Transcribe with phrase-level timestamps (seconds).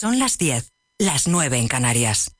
[0.00, 2.30] Son las 10, las 9 en Canarias.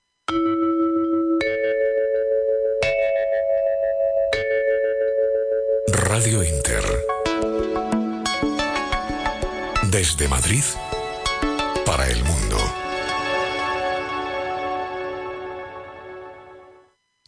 [5.89, 6.85] Radio Inter.
[9.91, 10.63] Desde Madrid
[11.85, 12.59] para el mundo.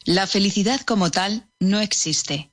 [0.05, 2.53] La felicidad como tal no existe.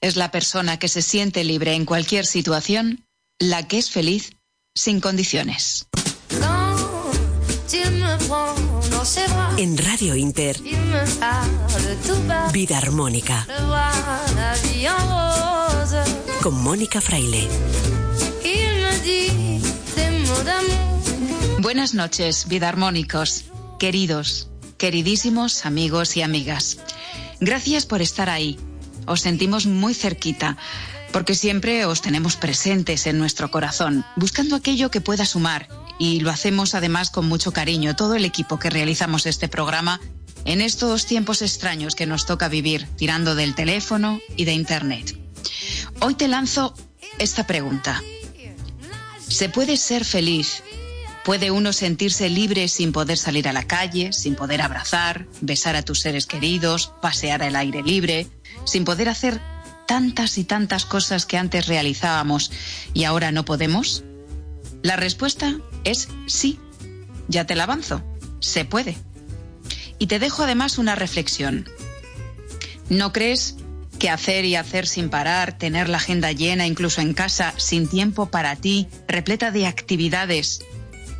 [0.00, 3.06] Es la persona que se siente libre en cualquier situación
[3.38, 4.32] la que es feliz
[4.74, 5.86] sin condiciones.
[9.58, 10.56] En Radio Inter,
[12.52, 13.46] Vida Armónica.
[16.42, 17.48] Con Mónica Fraile.
[21.60, 23.44] Buenas noches, vida armónicos,
[23.78, 26.78] queridos, queridísimos amigos y amigas.
[27.40, 28.58] Gracias por estar ahí.
[29.06, 30.56] Os sentimos muy cerquita,
[31.12, 35.68] porque siempre os tenemos presentes en nuestro corazón, buscando aquello que pueda sumar.
[35.98, 40.00] Y lo hacemos además con mucho cariño, todo el equipo que realizamos este programa
[40.44, 45.16] en estos tiempos extraños que nos toca vivir, tirando del teléfono y de Internet.
[46.00, 46.74] Hoy te lanzo
[47.18, 48.02] esta pregunta.
[49.28, 50.62] ¿Se puede ser feliz?
[51.24, 55.82] ¿Puede uno sentirse libre sin poder salir a la calle, sin poder abrazar, besar a
[55.82, 58.26] tus seres queridos, pasear al aire libre,
[58.64, 59.40] sin poder hacer
[59.86, 62.50] tantas y tantas cosas que antes realizábamos
[62.92, 64.02] y ahora no podemos?
[64.82, 66.58] La respuesta es sí.
[67.28, 68.02] Ya te la avanzo.
[68.40, 68.96] Se puede.
[69.98, 71.68] Y te dejo además una reflexión.
[72.88, 73.56] ¿No crees
[73.98, 78.26] que hacer y hacer sin parar, tener la agenda llena incluso en casa, sin tiempo
[78.30, 80.60] para ti, repleta de actividades,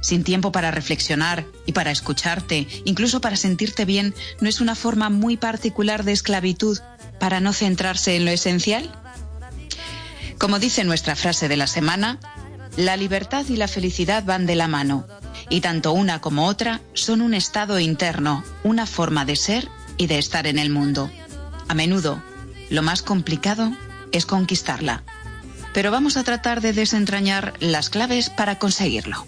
[0.01, 5.11] sin tiempo para reflexionar y para escucharte, incluso para sentirte bien, no es una forma
[5.11, 6.81] muy particular de esclavitud
[7.21, 8.93] para no centrarse en lo esencial?
[10.39, 12.19] Como dice nuestra frase de la semana,
[12.77, 15.07] la libertad y la felicidad van de la mano,
[15.49, 20.19] y tanto una como otra son un estado interno, una forma de ser y de
[20.19, 21.11] estar en el mundo.
[21.69, 22.23] A menudo,
[22.71, 23.73] lo más complicado
[24.13, 25.03] es conquistarla.
[25.75, 29.27] Pero vamos a tratar de desentrañar las claves para conseguirlo.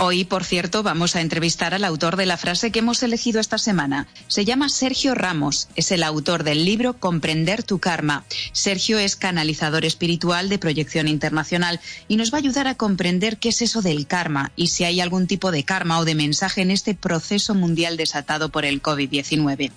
[0.00, 3.58] Hoy, por cierto, vamos a entrevistar al autor de la frase que hemos elegido esta
[3.58, 4.06] semana.
[4.28, 8.24] Se llama Sergio Ramos, es el autor del libro Comprender tu karma.
[8.52, 13.48] Sergio es canalizador espiritual de proyección internacional y nos va a ayudar a comprender qué
[13.48, 16.70] es eso del karma y si hay algún tipo de karma o de mensaje en
[16.70, 19.72] este proceso mundial desatado por el COVID-19.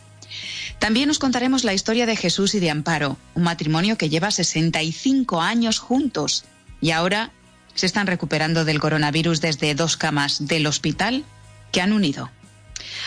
[0.78, 5.42] También nos contaremos la historia de Jesús y de Amparo, un matrimonio que lleva 65
[5.42, 6.46] años juntos
[6.80, 7.32] y ahora
[7.76, 11.24] se están recuperando del coronavirus desde dos camas del hospital
[11.72, 12.30] que han unido.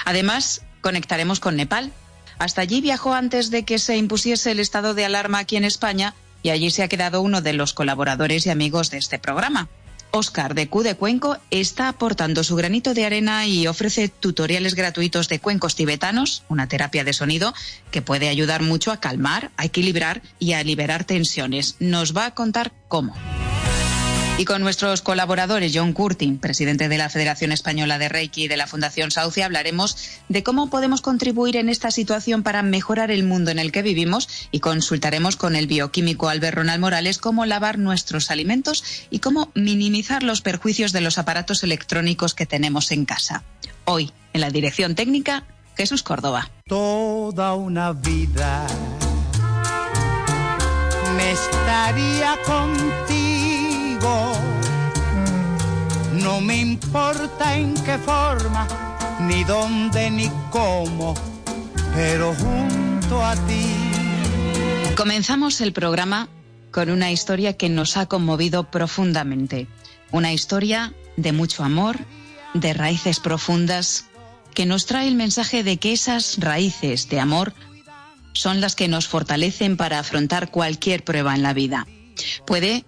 [0.04, 1.92] Además, conectaremos con Nepal.
[2.38, 6.14] Hasta allí viajó antes de que se impusiese el estado de alarma aquí en España
[6.42, 9.68] y allí se ha quedado uno de los colaboradores y amigos de este programa.
[10.10, 15.28] Oscar de Q de Cuenco está aportando su granito de arena y ofrece tutoriales gratuitos
[15.28, 17.52] de cuencos tibetanos, una terapia de sonido
[17.90, 21.74] que puede ayudar mucho a calmar, a equilibrar y a liberar tensiones.
[21.80, 23.16] Nos va a contar cómo.
[24.36, 28.56] Y con nuestros colaboradores, John Curtin, presidente de la Federación Española de Reiki y de
[28.56, 29.96] la Fundación Sauce, hablaremos
[30.28, 34.48] de cómo podemos contribuir en esta situación para mejorar el mundo en el que vivimos
[34.50, 40.24] y consultaremos con el bioquímico Albert Ronald Morales cómo lavar nuestros alimentos y cómo minimizar
[40.24, 43.44] los perjuicios de los aparatos electrónicos que tenemos en casa.
[43.84, 45.44] Hoy, en la dirección técnica,
[45.76, 46.50] Jesús Córdoba.
[46.66, 48.66] Toda una vida
[51.16, 53.33] me estaría contigo.
[56.12, 58.66] No me importa en qué forma,
[59.20, 61.14] ni dónde, ni cómo,
[61.94, 63.64] pero junto a ti.
[64.96, 66.28] Comenzamos el programa
[66.70, 69.68] con una historia que nos ha conmovido profundamente.
[70.12, 71.98] Una historia de mucho amor,
[72.52, 74.06] de raíces profundas,
[74.54, 77.54] que nos trae el mensaje de que esas raíces de amor
[78.32, 81.86] son las que nos fortalecen para afrontar cualquier prueba en la vida.
[82.46, 82.84] Puede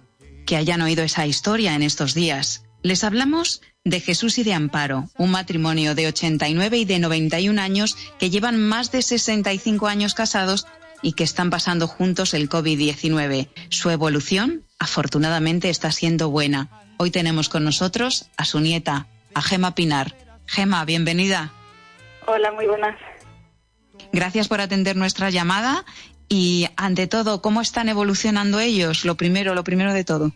[0.47, 2.63] que hayan oído esa historia en estos días.
[2.81, 7.97] Les hablamos de Jesús y de Amparo, un matrimonio de 89 y de 91 años
[8.17, 10.65] que llevan más de 65 años casados
[11.01, 13.49] y que están pasando juntos el COVID-19.
[13.69, 16.69] Su evolución, afortunadamente, está siendo buena.
[16.97, 20.15] Hoy tenemos con nosotros a su nieta, a Gema Pinar.
[20.45, 21.51] Gema, bienvenida.
[22.25, 22.97] Hola, muy buenas.
[24.13, 25.83] Gracias por atender nuestra llamada
[26.29, 29.05] y, ante todo, ¿cómo están evolucionando ellos?
[29.05, 30.31] Lo primero, lo primero de todo.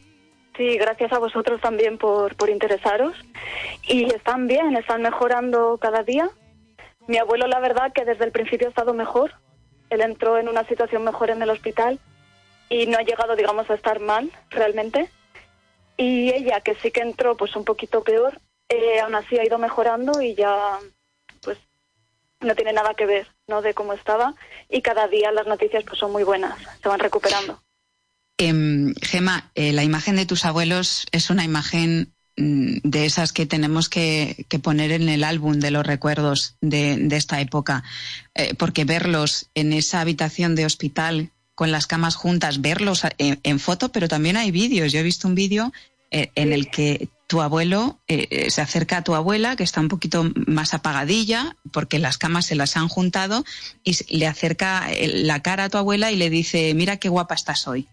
[0.55, 3.13] Sí, gracias a vosotros también por, por interesaros.
[3.87, 6.29] Y están bien, están mejorando cada día.
[7.07, 9.33] Mi abuelo, la verdad, que desde el principio ha estado mejor.
[9.89, 11.99] Él entró en una situación mejor en el hospital
[12.69, 15.09] y no ha llegado, digamos, a estar mal realmente.
[15.97, 18.39] Y ella, que sí que entró pues un poquito peor,
[18.69, 20.79] eh, aún así ha ido mejorando y ya
[21.41, 21.57] pues
[22.39, 24.33] no tiene nada que ver no de cómo estaba
[24.69, 27.61] y cada día las noticias pues son muy buenas, se van recuperando.
[28.39, 33.45] Eh, Gema, eh, la imagen de tus abuelos es una imagen mm, de esas que
[33.45, 37.83] tenemos que, que, poner en el álbum de los recuerdos de, de esta época,
[38.33, 43.59] eh, porque verlos en esa habitación de hospital con las camas juntas, verlos en, en
[43.59, 44.91] foto, pero también hay vídeos.
[44.91, 45.71] Yo he visto un vídeo
[46.13, 49.87] eh, en el que tu abuelo eh, se acerca a tu abuela, que está un
[49.87, 53.45] poquito más apagadilla, porque las camas se las han juntado,
[53.85, 57.69] y le acerca la cara a tu abuela y le dice, mira qué guapa estás
[57.69, 57.87] hoy.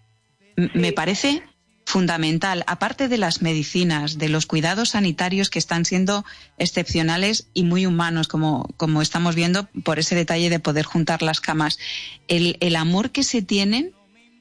[0.57, 0.71] Sí.
[0.75, 1.45] Me parece
[1.87, 6.25] fundamental, aparte de las medicinas, de los cuidados sanitarios que están siendo
[6.59, 11.41] excepcionales y muy humanos, como, como estamos viendo por ese detalle de poder juntar las
[11.41, 11.79] camas,
[12.27, 13.93] el, el amor que se tienen,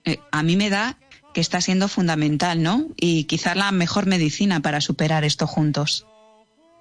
[0.05, 0.97] eh, a mí me da
[1.37, 2.87] que está siendo fundamental, ¿no?
[2.95, 6.07] Y quizá la mejor medicina para superar esto juntos.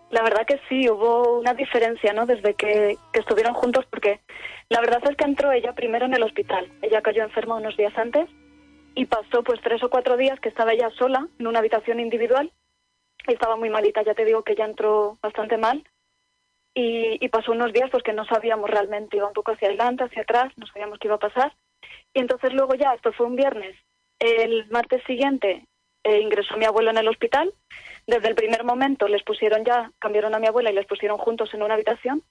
[0.09, 2.25] La verdad que sí, hubo una diferencia, ¿no?
[2.25, 4.23] Desde que, que, estuvieron juntos, porque
[4.71, 6.73] la verdad es que entró ella primero en el hospital.
[6.81, 8.31] Ella cayó enferma unos días antes
[8.95, 12.51] y pasó pues tres o cuatro días que estaba ella sola en una habitación individual.
[13.27, 15.85] Estaba muy malita, ya te digo que ella entró bastante mal.
[16.73, 20.05] Y, y pasó unos días pues que no sabíamos realmente, iba un poco hacia adelante,
[20.05, 21.55] hacia atrás, no sabíamos qué iba a pasar.
[22.15, 23.77] Y entonces luego ya, esto fue un viernes,
[24.19, 25.67] el martes siguiente
[26.05, 27.53] eh, ingresó mi abuelo en el hospital.
[28.07, 31.53] Desde el primer momento les pusieron ya, cambiaron a mi abuela y les pusieron juntos
[31.53, 32.23] en una habitación.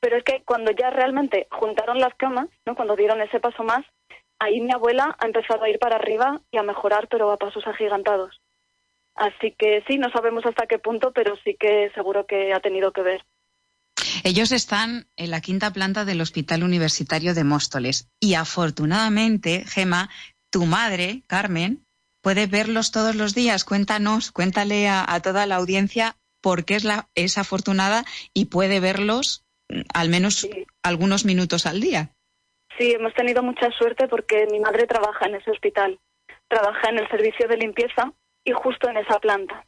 [0.00, 2.74] Pero es que cuando ya realmente juntaron las camas, ¿no?
[2.74, 3.84] cuando dieron ese paso más,
[4.38, 7.66] ahí mi abuela ha empezado a ir para arriba y a mejorar, pero a pasos
[7.66, 8.40] agigantados.
[9.14, 12.92] Así que sí, no sabemos hasta qué punto, pero sí que seguro que ha tenido
[12.92, 13.24] que ver.
[14.24, 20.10] Ellos están en la quinta planta del Hospital Universitario de Móstoles y afortunadamente, Gema,
[20.56, 21.84] tu madre, Carmen,
[22.22, 23.66] puede verlos todos los días.
[23.66, 28.80] Cuéntanos, cuéntale a, a toda la audiencia por qué es, la, es afortunada y puede
[28.80, 29.44] verlos
[29.92, 30.66] al menos sí.
[30.82, 32.08] algunos minutos al día.
[32.78, 35.98] Sí, hemos tenido mucha suerte porque mi madre trabaja en ese hospital,
[36.48, 39.66] trabaja en el servicio de limpieza y justo en esa planta.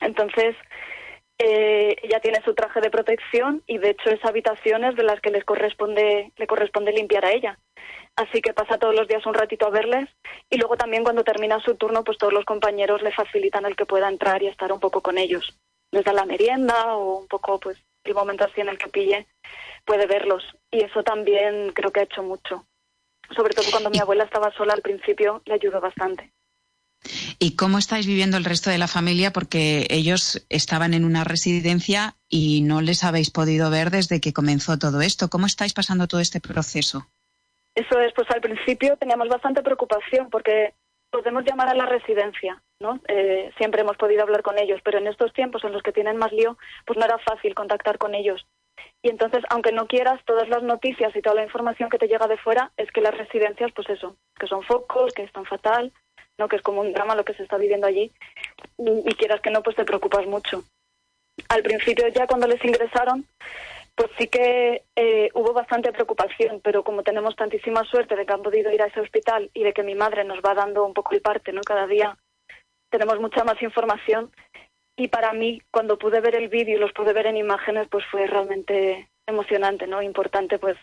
[0.00, 0.56] Entonces,
[1.38, 5.30] eh, ella tiene su traje de protección y de hecho es habitaciones de las que
[5.30, 7.60] les corresponde, le corresponde limpiar a ella.
[8.16, 10.08] Así que pasa todos los días un ratito a verles
[10.48, 13.84] y luego también cuando termina su turno, pues todos los compañeros le facilitan el que
[13.84, 15.54] pueda entrar y estar un poco con ellos.
[15.92, 19.26] Les da la merienda o un poco, pues, el momento así en el que pille,
[19.84, 20.42] puede verlos.
[20.70, 22.64] Y eso también creo que ha hecho mucho.
[23.34, 26.32] Sobre todo cuando mi abuela estaba sola al principio, le ayudó bastante.
[27.38, 29.32] ¿Y cómo estáis viviendo el resto de la familia?
[29.32, 34.78] Porque ellos estaban en una residencia y no les habéis podido ver desde que comenzó
[34.78, 35.28] todo esto.
[35.28, 37.06] ¿Cómo estáis pasando todo este proceso?
[37.76, 40.72] Eso es, pues al principio teníamos bastante preocupación porque
[41.10, 43.00] podemos llamar a la residencia, ¿no?
[43.06, 46.16] Eh, siempre hemos podido hablar con ellos, pero en estos tiempos en los que tienen
[46.16, 46.56] más lío,
[46.86, 48.46] pues no era fácil contactar con ellos.
[49.02, 52.26] Y entonces, aunque no quieras, todas las noticias y toda la información que te llega
[52.26, 55.92] de fuera es que las residencias, pues eso, que son focos, que están fatal,
[56.38, 58.10] no que es como un drama lo que se está viviendo allí,
[58.78, 60.64] y, y quieras que no, pues te preocupas mucho.
[61.50, 63.26] Al principio ya cuando les ingresaron,
[63.96, 68.42] pues sí que eh, hubo bastante preocupación, pero como tenemos tantísima suerte de que han
[68.42, 71.14] podido ir a ese hospital y de que mi madre nos va dando un poco
[71.14, 71.62] el parte, ¿no?
[71.62, 72.16] Cada día
[72.90, 74.30] tenemos mucha más información
[74.96, 78.04] y para mí cuando pude ver el vídeo y los pude ver en imágenes, pues
[78.10, 80.02] fue realmente emocionante, ¿no?
[80.02, 80.76] Importante pues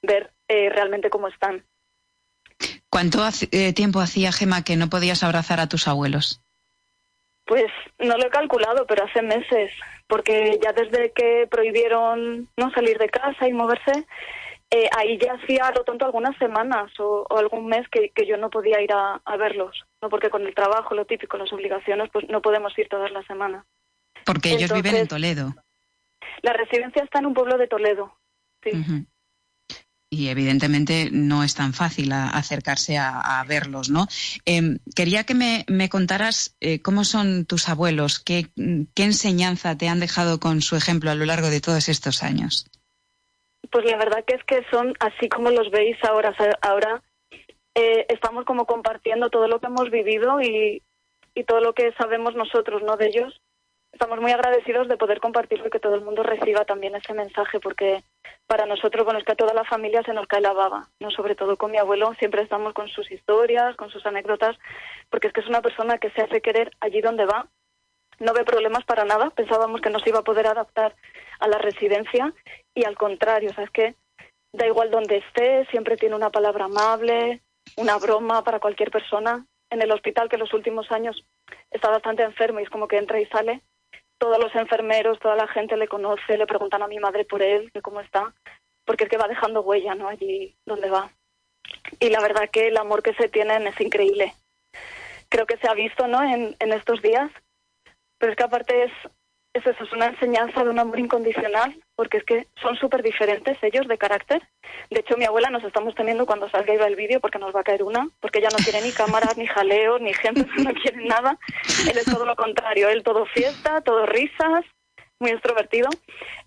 [0.00, 1.62] ver eh, realmente cómo están.
[2.88, 3.20] ¿Cuánto
[3.50, 6.40] eh, tiempo hacía Gema que no podías abrazar a tus abuelos?
[7.46, 7.66] Pues
[7.98, 9.72] no lo he calculado, pero hace meses,
[10.08, 14.04] porque ya desde que prohibieron no salir de casa y moverse,
[14.70, 18.36] eh, ahí ya hacía lo tonto algunas semanas o, o algún mes que, que, yo
[18.36, 22.10] no podía ir a, a, verlos, no porque con el trabajo, lo típico, las obligaciones,
[22.12, 23.64] pues no podemos ir todas las semanas.
[24.24, 25.54] Porque ellos Entonces, viven en Toledo.
[26.42, 28.12] La residencia está en un pueblo de Toledo.
[28.62, 28.70] Sí.
[28.72, 29.06] Uh -huh
[30.16, 34.06] y evidentemente no es tan fácil acercarse a, verlos, ¿no?
[34.44, 38.46] Eh, quería que me, contaras eh, cómo son tus abuelos, qué,
[38.96, 42.66] enseñanza te han dejado con su ejemplo a lo largo de todos estos años.
[43.70, 46.34] Pues la verdad que es que son así como los veis ahora.
[46.62, 47.02] Ahora
[47.74, 50.82] eh, estamos como compartiendo todo lo que hemos vivido y,
[51.34, 52.96] y todo lo que sabemos nosotros, ¿no?
[52.96, 53.40] De ellos.
[53.96, 57.60] Estamos muy agradecidos de poder compartirlo y que todo el mundo reciba también ese mensaje,
[57.60, 58.04] porque
[58.46, 61.10] para nosotros, bueno, es que a toda la familia se nos cae la baba, ¿no?
[61.10, 64.54] Sobre todo con mi abuelo, siempre estamos con sus historias, con sus anécdotas,
[65.08, 67.46] porque es que es una persona que se hace querer allí donde va,
[68.18, 70.94] no ve problemas para nada, pensábamos que no se iba a poder adaptar
[71.40, 72.34] a la residencia
[72.74, 73.94] y al contrario, o sea, es que
[74.52, 77.40] da igual donde esté, siempre tiene una palabra amable,
[77.78, 79.46] una broma para cualquier persona.
[79.70, 81.24] En el hospital, que en los últimos años
[81.70, 83.62] está bastante enfermo y es como que entra y sale.
[84.18, 87.70] Todos los enfermeros, toda la gente le conoce, le preguntan a mi madre por él,
[87.74, 88.34] de cómo está,
[88.84, 90.08] porque es que va dejando huella, ¿no?
[90.08, 91.10] Allí donde va.
[92.00, 94.32] Y la verdad que el amor que se tienen es increíble.
[95.28, 96.22] Creo que se ha visto, ¿no?
[96.22, 97.30] En, en estos días.
[98.18, 98.92] Pero es que aparte es,
[99.56, 103.56] es eso, es una enseñanza de un amor incondicional, porque es que son súper diferentes
[103.62, 104.42] ellos de carácter.
[104.90, 107.64] De hecho, mi abuela nos estamos teniendo cuando salga el vídeo porque nos va a
[107.64, 111.38] caer una, porque ella no quiere ni cámaras, ni jaleo, ni gente, no quiere nada.
[111.90, 114.64] Él es todo lo contrario, él todo fiesta, todo risas,
[115.18, 115.88] muy extrovertido.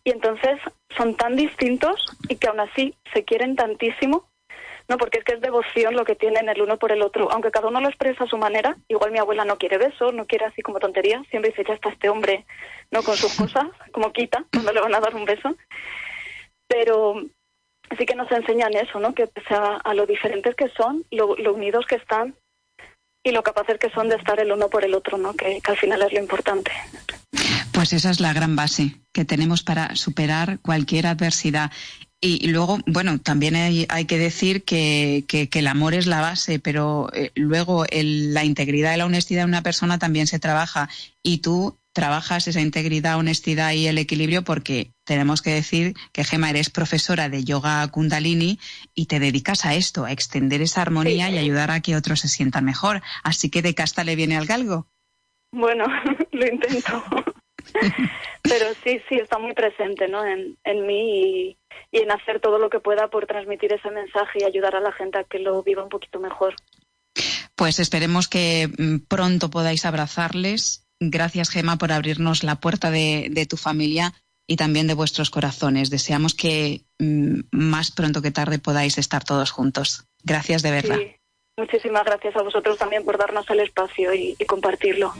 [0.04, 0.60] Y entonces
[0.96, 4.29] son tan distintos y que aún así se quieren tantísimo
[4.90, 7.32] no, porque es que es devoción lo que tienen el uno por el otro.
[7.32, 10.26] Aunque cada uno lo expresa a su manera, igual mi abuela no quiere besos, no
[10.26, 11.22] quiere así como tontería.
[11.30, 12.46] Siempre dice, ya está este hombre,
[12.90, 13.04] ¿no?
[13.04, 15.56] Con sus cosas, como quita cuando le van a dar un beso.
[16.68, 17.22] Pero
[17.98, 19.14] sí que nos enseñan eso, ¿no?
[19.14, 22.36] Que pese a, lo diferentes que son, lo, unidos que están
[23.24, 25.36] y lo capaces que son de estar el uno por el otro, ¿no?
[25.36, 26.72] Que, que al final es lo importante.
[27.74, 31.72] Pues esa es la gran base que tenemos para superar cualquier adversidad.
[32.22, 35.24] Y luego, bueno, también hay, que decir que,
[35.54, 39.64] el amor es la base, pero eh, luego la integridad y la honestidad de una
[39.64, 40.90] persona también se trabaja.
[41.24, 46.50] Y tú trabajas esa integridad, honestidad y el equilibrio porque tenemos que decir que Gema
[46.50, 48.60] eres profesora de yoga kundalini
[48.94, 52.28] y te dedicas a esto, a extender esa armonía y ayudar a que otros se
[52.28, 53.02] sientan mejor.
[53.24, 54.88] Así que de casta le viene al galgo.
[55.52, 55.86] Bueno,
[56.32, 57.04] lo intento.
[58.44, 60.26] Pero sí, sí, está muy presente ¿no?
[60.26, 61.56] en, en mí
[61.92, 64.92] y, en hacer todo lo que pueda por transmitir ese mensaje y ayudar a la
[64.92, 66.56] gente a que lo viva un poquito mejor.
[67.56, 70.86] Pues esperemos que mm, pronto podáis abrazarles.
[71.00, 74.14] Gracias, Gema, por abrirnos la puerta de, tu familia
[74.48, 75.90] y también de vuestros corazones.
[75.90, 80.06] Deseamos que mm, más pronto que tarde podáis estar todos juntos.
[80.24, 81.00] Gracias de verdad.
[81.58, 85.14] Muchísimas gracias a vosotros también por darnos el espacio y compartirlo.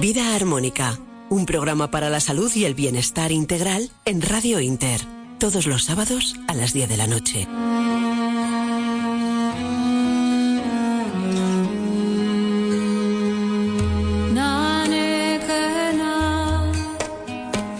[0.00, 0.96] Vida Armónica,
[1.28, 5.00] un programa para la salud y el bienestar integral en Radio Inter,
[5.40, 7.48] todos los sábados a las 10 de la noche.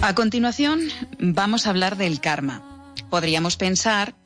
[0.02, 0.80] A continuación,
[1.20, 2.64] vamos a hablar del karma.
[3.10, 4.17] Podríamos pensar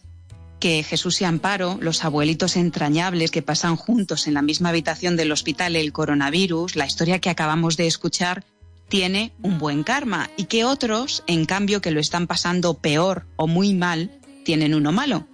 [0.62, 5.32] que Jesús y Amparo, los abuelitos entrañables que pasan juntos en la misma habitación del
[5.32, 8.44] hospital el coronavirus, la historia que acabamos de escuchar,
[8.88, 13.48] tiene un buen karma y que otros, en cambio, que lo están pasando peor o
[13.48, 14.12] muy mal,
[14.44, 15.26] tienen uno malo.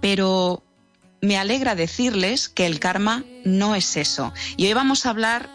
[0.00, 0.64] Pero
[1.20, 4.32] me alegra decirles que el karma no es eso.
[4.56, 5.50] Y hoy vamos a hablar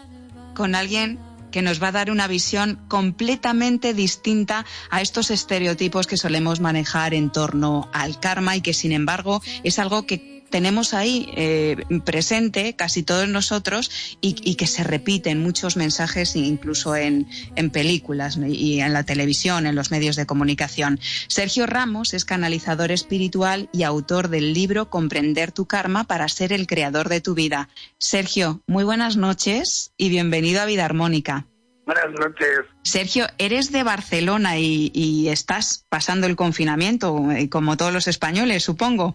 [0.54, 1.18] con alguien
[1.50, 7.14] que nos va a dar una visión completamente distinta a estos estereotipos que solemos manejar
[7.14, 12.76] en torno al karma y que sin embargo es algo que tenemos ahí eh, presente
[12.76, 18.92] casi todos nosotros y, que se repiten muchos mensajes incluso en, en, películas y en
[18.92, 20.98] la televisión, en los medios de comunicación.
[21.28, 26.66] Sergio Ramos es canalizador espiritual y autor del libro Comprender tu karma para ser el
[26.66, 27.68] creador de tu vida.
[27.98, 31.46] Sergio, muy buenas noches y bienvenido a Vida Armónica.
[31.86, 32.60] Buenas noches.
[32.82, 39.12] Sergio, eres de Barcelona y, estás pasando el confinamiento, eh, como todos los españoles, supongo.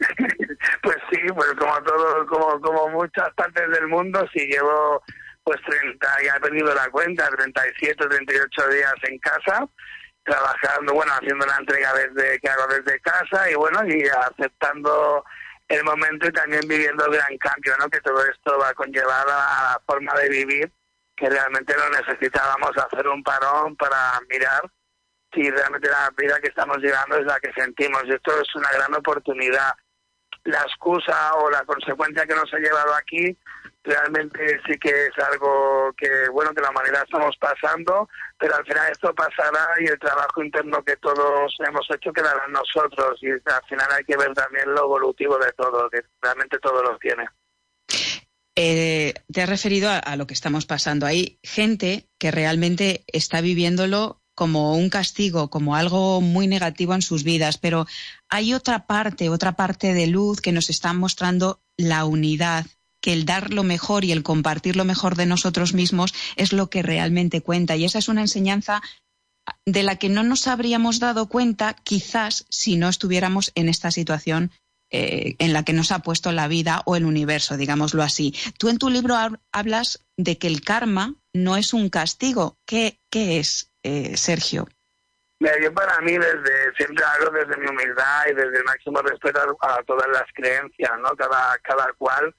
[0.82, 5.02] pues sí, pues como todo, como, como muchas partes del mundo, sí llevo
[5.44, 9.68] pues 30, ya he perdido la cuenta, 37, 38 días en casa,
[10.24, 15.24] trabajando, bueno, haciendo la entrega desde que hago desde casa y bueno, y aceptando
[15.68, 17.88] el momento y también viviendo el gran cambio, ¿no?
[17.90, 20.72] Que todo esto va a conllevar a la forma de vivir
[21.16, 24.70] que realmente no necesitábamos hacer un parón para mirar
[25.34, 28.04] si realmente la vida que estamos llevando es la que sentimos.
[28.06, 29.74] Y esto es una gran oportunidad.
[30.46, 33.38] La excusa o la consecuencia que nos ha llevado aquí
[33.86, 38.92] realmente sí que es algo que, bueno, que la humanidad estamos pasando, pero al final
[38.92, 43.64] esto pasará y el trabajo interno que todos hemos hecho quedará en nosotros y al
[43.70, 47.25] final hay que ver también lo evolutivo de todo, que realmente todo lo tiene.
[48.58, 51.06] Eh, te has referido a, lo que estamos pasando.
[51.06, 57.24] Hay gente que realmente está viviéndolo como un castigo, como algo muy negativo en sus
[57.24, 57.88] vidas, pero
[58.30, 62.68] hay otra parte, otra parte de luz que nos está mostrando la unidad,
[63.01, 66.70] que el dar lo mejor y el compartir lo mejor de nosotros mismos es lo
[66.70, 67.75] que realmente cuenta.
[67.75, 68.82] Y esa es una enseñanza
[69.65, 74.51] de la que no nos habríamos dado cuenta quizás si no estuviéramos en esta situación
[74.92, 78.34] eh, en la que nos ha puesto la vida o el universo, digámoslo así.
[78.58, 79.15] Tú en tu libro
[79.51, 82.58] hablas de que el karma no es un castigo.
[82.65, 84.65] ¿Qué, qué es, eh, Sergio?
[85.62, 89.84] yo para mí desde siempre hablo desde mi humildad y desde el máximo respeto a,
[89.84, 91.15] todas las creencias, ¿no?
[91.15, 92.34] Cada, cada cual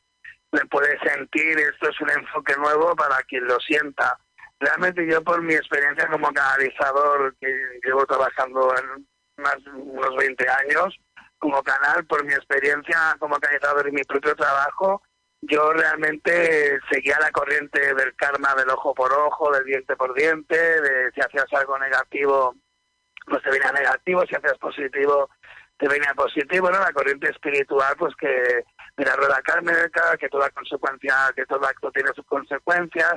[0.51, 4.19] me puede sentir, esto es un enfoque nuevo para quien lo sienta.
[4.59, 7.47] Realmente yo por mi experiencia como canalizador, que
[7.85, 10.99] llevo trabajando en más unos 20 años,
[11.39, 15.03] como canal, por mi experiencia como canalizador y mi propio trabajo,
[15.43, 20.57] yo realmente seguía la corriente del karma del ojo por ojo, del diente por diente,
[20.57, 22.55] de si hacías algo negativo,
[23.27, 25.31] pues te venía negativo, si hacías positivo,
[25.79, 26.79] te venía positivo, ¿no?
[26.79, 28.65] La corriente espiritual, pues que
[28.97, 33.17] de la rueda kármica, que toda consecuencia, que todo acto tiene sus consecuencias.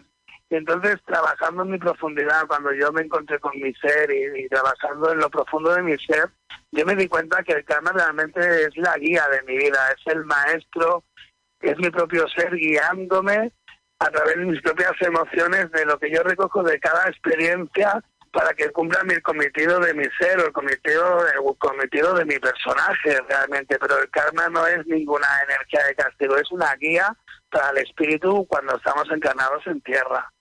[0.50, 4.50] Y entonces, trabajando en mi profundidad, cuando yo me encontré con mi ser y, y,
[4.50, 6.28] trabajando en lo profundo de mi ser,
[6.72, 10.14] yo me di cuenta que el karma realmente es la guía de mi vida, es
[10.14, 11.04] el maestro,
[11.62, 13.52] es mi propio ser guiándome
[14.00, 18.02] a través de mis propias emociones, de lo que yo recojo de cada experiencia
[18.32, 22.38] para que cumpla mi cometido de mi ser o el cometido, el cometido de mi
[22.40, 23.78] personaje realmente.
[23.80, 27.16] Pero el karma no es ninguna energía de castigo, es una guía
[27.50, 30.32] para el espíritu cuando estamos encarnados en tierra.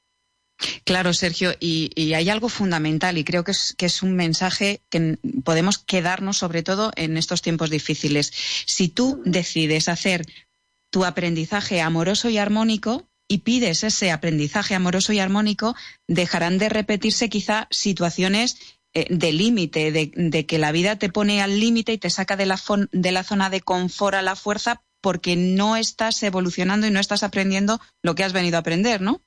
[0.85, 4.81] Claro, Sergio, y, y, hay algo fundamental y creo que es, que es un mensaje
[4.91, 8.33] que podemos quedarnos sobre todo en estos tiempos difíciles.
[8.67, 10.23] Si tú decides hacer
[10.91, 15.77] tu aprendizaje amoroso y armónico, y pides ese aprendizaje amoroso y armónico,
[16.07, 18.57] dejarán de repetirse quizá situaciones
[18.95, 22.47] eh, de límite, de, que la vida te pone al límite y te saca de
[22.47, 22.59] la,
[22.91, 27.23] de la zona de confort a la fuerza porque no estás evolucionando y no estás
[27.23, 29.23] aprendiendo lo que has venido a aprender, ¿no?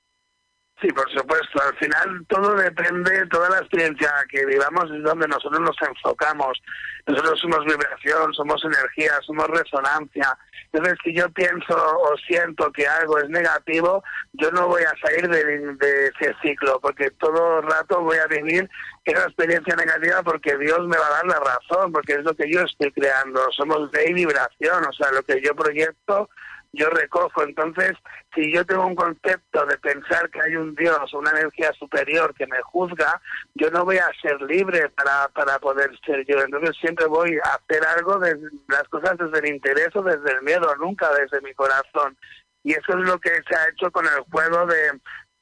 [0.82, 1.62] Sí, por supuesto.
[1.62, 6.60] Al final todo depende, toda la experiencia que vivamos es donde nosotros nos enfocamos.
[7.06, 10.36] Nosotros somos vibración, somos energía, somos resonancia.
[10.72, 15.30] Entonces, si yo pienso o siento que algo es negativo, yo no voy a salir
[15.30, 18.68] de, de ese ciclo, porque todo rato voy a vivir
[19.06, 22.52] esa experiencia negativa porque Dios me va a dar la razón, porque es lo que
[22.52, 23.52] yo estoy creando.
[23.52, 26.28] Somos de vibración, o sea, lo que yo proyecto
[26.74, 27.44] yo recojo.
[27.44, 27.94] Entonces,
[28.34, 32.48] si yo tengo un concepto de pensar que hay un Dios una energía superior que
[32.48, 33.22] me juzga,
[33.56, 36.42] yo no voy a ser libre para, para poder ser yo.
[36.42, 38.38] Entonces, siempre voy a hacer algo de
[38.70, 42.18] las cosas desde el interés o desde el miedo, nunca desde mi corazón.
[42.64, 44.92] Y eso es lo que se ha hecho con el juego de,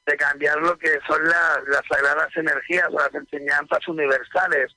[0.06, 4.74] de cambiar lo que son las sagradas energías o las enseñanzas universales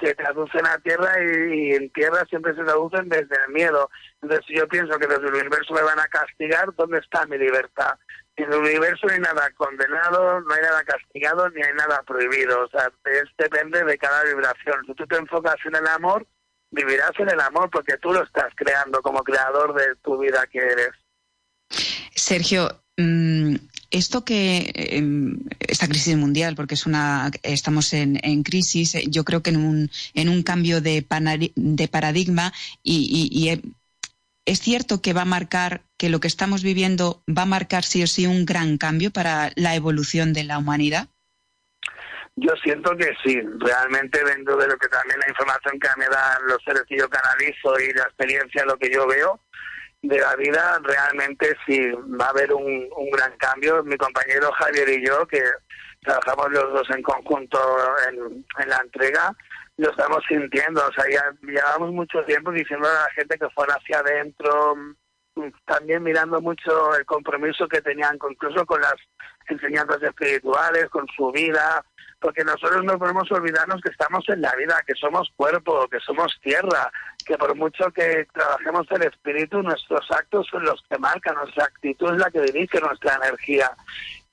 [0.00, 3.90] se traducen a tierra y, en tierra siempre se traducen desde el miedo.
[4.22, 7.94] Entonces, yo pienso que desde el universo me van a castigar, ¿dónde está mi libertad?
[8.36, 12.64] En el universo no hay nada condenado, no hay nada castigado, ni hay nada prohibido.
[12.64, 14.84] O sea, es, depende de cada vibración.
[14.86, 16.26] Si tú te enfocas en el amor,
[16.70, 20.58] vivirás en el amor porque tú lo estás creando como creador de tu vida que
[20.58, 20.90] eres.
[22.14, 23.56] Sergio, mmm,
[23.90, 25.02] esto que eh,
[25.60, 29.56] esta crisis mundial, porque es una estamos en, en, crisis, eh, yo creo que en
[29.56, 31.06] un, en un cambio de,
[31.54, 33.62] de paradigma y, y,
[34.46, 38.02] es cierto que va a marcar que lo que estamos viviendo va a marcar sí
[38.02, 41.08] o sí un gran cambio para la evolución de la humanidad.
[42.36, 46.46] Yo siento que sí, realmente dentro de lo que también la información que me dan
[46.46, 49.40] los seres que yo canalizo y la experiencia, lo que yo veo,
[50.02, 53.82] de la vida, realmente sí va a haber un, un, gran cambio.
[53.82, 55.42] Mi compañero Javier y yo, que
[56.02, 57.58] trabajamos los dos en conjunto
[58.08, 59.34] en, en la entrega,
[59.76, 60.86] lo estamos sintiendo.
[60.86, 64.76] O sea, ya llevamos mucho tiempo diciendo a la gente que fuera hacia adentro,
[65.66, 68.94] también mirando mucho el compromiso que tenían, incluso con las
[69.48, 71.84] enseñanzas espirituales, con su vida,
[72.26, 76.36] porque nosotros no podemos olvidarnos que estamos en la vida, que somos cuerpo, que somos
[76.42, 76.90] tierra,
[77.24, 82.14] que por mucho que trabajemos el espíritu, nuestros actos son los que marcan, nuestra actitud
[82.14, 83.70] es la que dirige nuestra energía.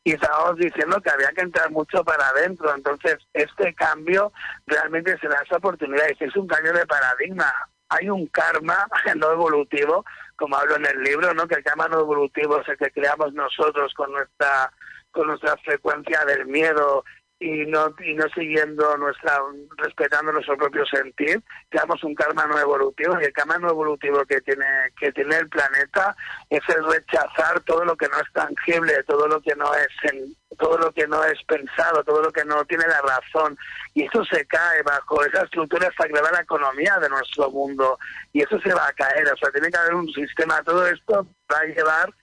[0.03, 4.33] Y estábamos diciendo que había que entrar mucho para adentro, entonces este cambio
[4.65, 7.53] realmente se da esa oportunidad y es un cambio de paradigma.
[7.89, 10.03] Hay un karma no evolutivo,
[10.35, 11.47] como hablo en el libro, ¿no?
[11.47, 14.73] que el karma no evolutivo es el que creamos nosotros con nuestra
[15.11, 17.05] con nuestra frecuencia del miedo
[17.43, 19.39] y no y no siguiendo nuestra
[19.77, 24.39] respetando nuestro propio sentir creamos un karma no evolutivo y el karma no evolutivo que
[24.41, 24.65] tiene
[24.97, 26.15] que tiene el planeta
[26.49, 30.35] es el rechazar todo lo que no es tangible todo lo que no es en,
[30.57, 33.57] todo lo que no es pensado todo lo que no tiene la razón.
[33.93, 37.97] Y eso se cae bajo esa estructura sagrada la economía de nuestro mundo.
[38.31, 40.61] Y eso se va a caer o sea tiene que haber un sistema.
[40.63, 42.13] Todo esto va a llevar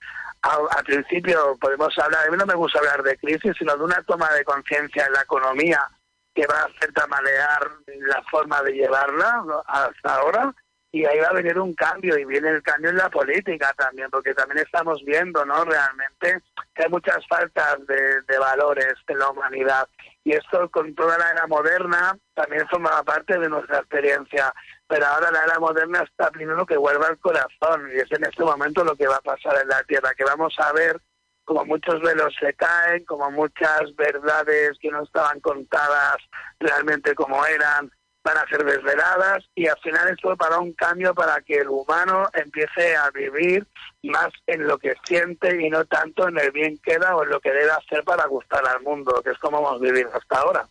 [0.41, 4.43] al principio podemos hablar, no me gusta hablar de crisis, sino de una toma de
[4.43, 5.87] conciencia en la economía
[6.33, 10.53] que va a hacer tamalear la forma de llevarla hasta ahora
[10.91, 14.09] y ahí va a venir un cambio y viene el cambio en la política también,
[14.09, 15.63] porque también estamos viendo, ¿no?
[15.63, 16.41] Realmente
[16.73, 19.87] que hay muchas faltas de, de valores en la humanidad
[20.23, 24.53] y esto con toda la era moderna también formaba parte de nuestra experiencia,
[24.87, 28.43] pero ahora la era moderna está primero que vuelva al corazón y es en este
[28.43, 31.01] momento lo que va a pasar en la Tierra, que vamos a ver
[31.43, 36.17] como muchos velos se caen, como muchas verdades que no estaban contadas
[36.59, 37.91] realmente como eran,
[38.23, 42.29] van a ser desveladas y al final esto para un cambio para que el humano
[42.33, 43.67] empiece a vivir
[44.03, 47.29] más en lo que siente y no tanto en el bien que da o en
[47.29, 50.69] lo que debe hacer para gustar al mundo, que es como hemos vivido hasta ahora.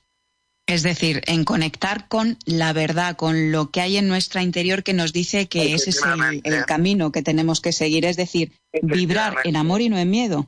[0.67, 4.93] Es decir, en conectar con la verdad, con lo que hay en nuestra interior que
[4.93, 9.39] nos dice que ese es el, el camino que tenemos que seguir, es decir, vibrar
[9.43, 10.47] en amor y no en miedo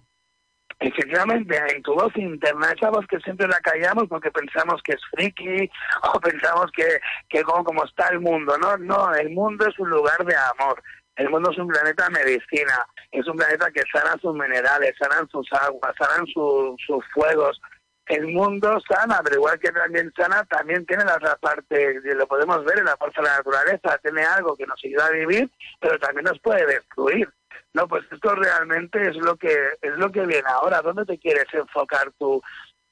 [0.82, 5.00] efectivamente en tu voz interna, esa voz que siempre la callamos porque pensamos que es
[5.10, 5.70] friki
[6.14, 6.86] o pensamos que,
[7.28, 8.56] que como, como está el mundo.
[8.58, 10.82] No, no, el mundo es un lugar de amor.
[11.16, 15.46] El mundo es un planeta medicina, es un planeta que sana sus minerales, sanan sus
[15.52, 17.60] aguas, sanan sus fuegos.
[18.06, 22.64] El mundo sana, pero igual que también sana, también tiene la otra parte, lo podemos
[22.64, 25.98] ver en la fuerza de la naturaleza, tiene algo que nos ayuda a vivir, pero
[25.98, 27.28] también nos puede destruir.
[27.74, 30.82] No, pues esto realmente es lo que es lo que viene ahora.
[30.82, 32.42] ¿Dónde te quieres enfocar tú?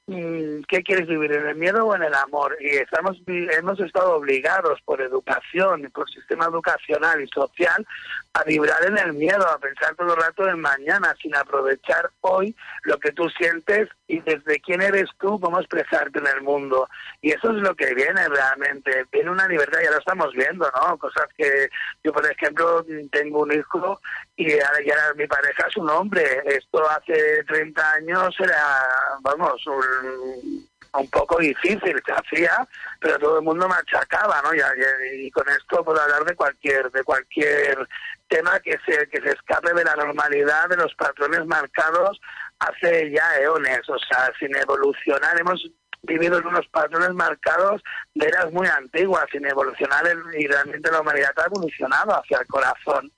[0.07, 2.57] Mm, ¿Qué quieres vivir, en el miedo o en el amor?
[2.61, 7.87] Y estamos hemos estado obligados por educación por sistema educacional y social
[8.33, 12.57] a vibrar en el miedo, a pensar todo el rato en mañana, sin aprovechar hoy
[12.85, 16.89] lo que tú sientes y desde quién eres tú, cómo expresarte en el mundo.
[17.23, 19.07] Y eso es lo que viene realmente.
[19.13, 20.99] Viene una libertad, ya lo estamos viendo, ¿no?
[20.99, 21.69] Cosas que
[22.03, 24.01] yo, por ejemplo, tengo un hijo
[24.35, 26.43] y ahora ya mi pareja es un hombre.
[26.45, 28.85] Esto hace 30 años era,
[29.21, 32.67] vamos, un, un poco difícil se hacía,
[32.99, 34.53] pero todo el mundo machacaba, ¿no?
[34.53, 37.87] Y, y, con esto puedo hablar de cualquier de cualquier
[38.29, 42.21] tema que se que se escape de la normalidad, de los patrones marcados
[42.61, 45.61] hace ya eones, o sea, sin evolucionar hemos
[46.03, 47.83] vivido en unos patrones marcados
[48.15, 50.05] de eras muy antiguas, sin evolucionar
[50.39, 53.13] y realmente la humanidad ha evolucionado hacia el corazón.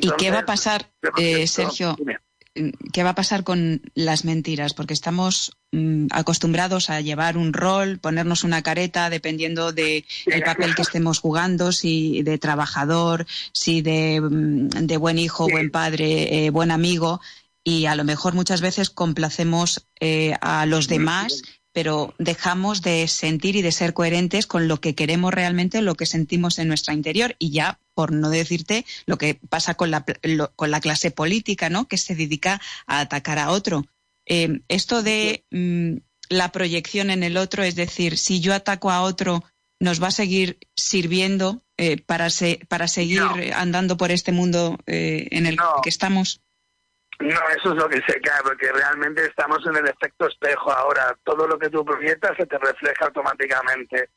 [0.00, 1.96] ¿Y qué va a pasar, eh, Sergio?
[2.92, 4.74] ¿Qué va a pasar con las mentiras?
[4.74, 10.74] Porque estamos mm, acostumbrados a llevar un rol, ponernos una careta, dependiendo del de papel
[10.74, 16.50] que estemos jugando, si de trabajador, si de, mm, de buen hijo, buen padre, eh,
[16.50, 17.20] buen amigo,
[17.64, 21.42] y a lo mejor muchas veces complacemos eh, a los demás
[21.72, 26.06] pero dejamos de sentir y de ser coherentes con lo que queremos realmente, lo que
[26.06, 30.04] sentimos en nuestra interior y ya, por no decirte lo que pasa con la,
[30.56, 31.86] con la clase política, ¿no?
[31.86, 33.86] Que se dedica a atacar a otro.
[34.26, 39.02] Eh, esto de mm, la proyección en el otro, es decir, si yo ataco a
[39.02, 39.44] otro,
[39.78, 42.28] nos va a seguir sirviendo eh, para,
[42.68, 43.22] para seguir
[43.54, 46.40] andando por este mundo eh, en el que estamos.
[47.20, 51.14] No, eso es lo que se cae, porque realmente estamos en el efecto espejo ahora.
[51.22, 54.08] Todo lo que tú proyectas se te refleja automáticamente.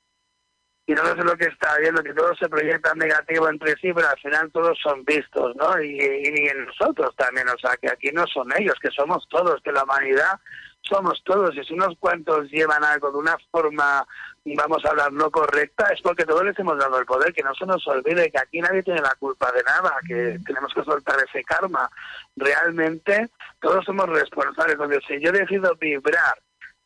[0.86, 4.08] Y no es lo que está viendo, que todos se proyectan negativo entre sí, pero
[4.08, 5.82] al final todos son vistos, ¿no?
[5.82, 9.62] Y, y, en nosotros también, o sea, que aquí no son ellos, que somos todos,
[9.64, 10.40] que la humanidad
[10.82, 11.56] somos todos.
[11.56, 14.06] Y si unos cuantos llevan algo de una forma
[14.46, 17.54] vamos a hablar no correcta, es porque todos les hemos dado el poder, que no
[17.56, 21.18] se nos olvide que aquí nadie tiene la culpa de nada, que tenemos que soltar
[21.28, 21.90] ese karma.
[22.36, 23.30] Realmente
[23.62, 26.36] todos somos responsables, donde si yo decido vibrar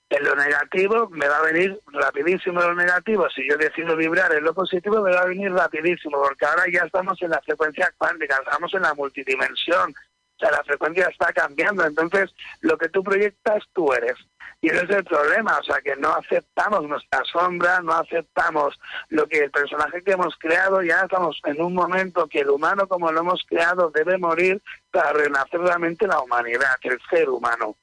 [0.09, 3.27] en lo negativo, me va a venir rapidísimo lo negativo.
[3.29, 6.85] Si yo decido vibrar en lo positivo, me va a venir rapidísimo, porque ahora ya
[6.85, 11.83] estamos en la frecuencia cuántica, estamos en la multidimensión, o sea, la frecuencia está cambiando,
[11.83, 14.15] entonces lo que tú proyectas, tú eres.
[14.59, 19.27] Y ese es el problema, o sea, que no aceptamos nuestra sombra, no aceptamos lo
[19.27, 23.11] que el personaje que hemos creado, ya estamos en un momento que el humano como
[23.11, 27.75] lo hemos creado debe morir para renacer realmente la humanidad, el ser humano.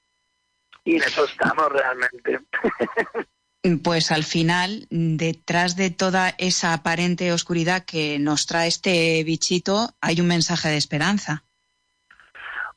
[0.84, 2.40] Y en eso estamos realmente.
[3.82, 10.20] Pues al final, detrás de toda esa aparente oscuridad que nos trae este bichito, hay
[10.20, 11.44] un mensaje de esperanza.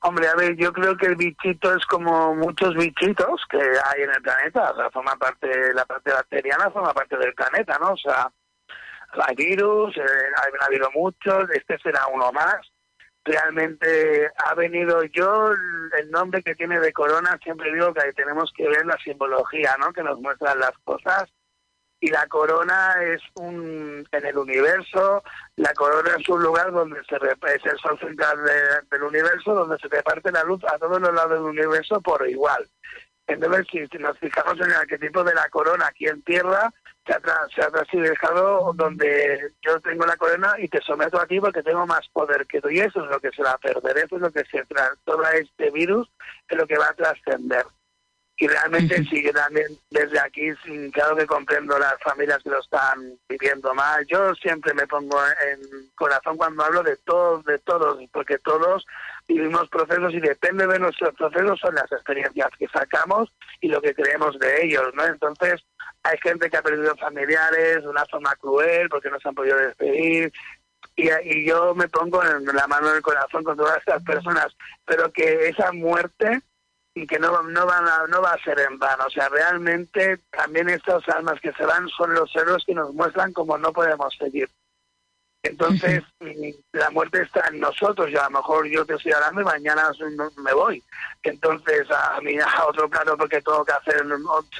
[0.02, 4.12] Hombre, a ver, yo creo que el bichito es como muchos bichitos que hay en
[4.12, 7.94] el planeta, o sea, forma parte, la parte bacteriana forma parte del planeta, ¿no?
[7.94, 8.32] O sea,
[9.28, 10.02] hay virus, eh,
[10.62, 12.58] ha habido muchos, este será uno más.
[13.26, 15.52] Realmente ha venido yo,
[16.00, 19.92] el nombre que tiene de corona, siempre digo que tenemos que ver la simbología, ¿no?
[19.92, 21.28] Que nos muestran las cosas
[22.00, 25.24] y la corona es un en el universo
[25.56, 28.38] la corona es un lugar donde se es el sol central
[28.92, 32.68] del universo donde se reparte la luz a todos los lados del universo por igual
[33.28, 36.72] Entonces, si, nos fijamos en el arquetipo de la corona aquí en tierra,
[37.06, 37.20] se ha,
[37.54, 41.86] se ha dejado donde yo tengo la corona y te someto a ti porque tengo
[41.86, 42.70] más poder que tú.
[42.70, 44.64] Y eso es lo que se va a perder, eso es lo que se
[45.04, 46.10] todo este virus,
[46.48, 47.66] es lo que va a trascender.
[48.40, 50.52] Y realmente sí que también desde aquí,
[50.94, 54.06] claro que comprendo las familias que lo están viviendo mal.
[54.06, 55.20] Yo siempre me pongo
[55.52, 58.86] en corazón cuando hablo de todos, de todos, porque todos
[59.28, 63.96] vivimos procesos y depende de nuestros procesos son las experiencias que sacamos y lo que
[63.96, 65.04] creemos de ellos, ¿no?
[65.06, 65.66] Entonces,
[66.04, 69.58] hay gente que ha perdido familiares de una forma cruel porque no se han podido
[69.58, 70.32] despedir,
[70.96, 74.48] y, y, yo me pongo en la mano del corazón con todas estas personas,
[74.86, 76.42] pero que esa muerte
[76.98, 79.06] y que no, no, van a, no va a ser en vano.
[79.06, 83.34] O sea, realmente también estas almas que se van son los héroes que nos muestran
[83.34, 84.50] cómo no podemos seguir.
[85.44, 86.04] Entonces,
[86.74, 89.92] la muerte está en nosotros y a lo mejor yo te estoy hablando y mañana
[90.38, 90.84] me voy.
[91.24, 94.04] Entonces, a mí a otro plano porque tengo que hacer,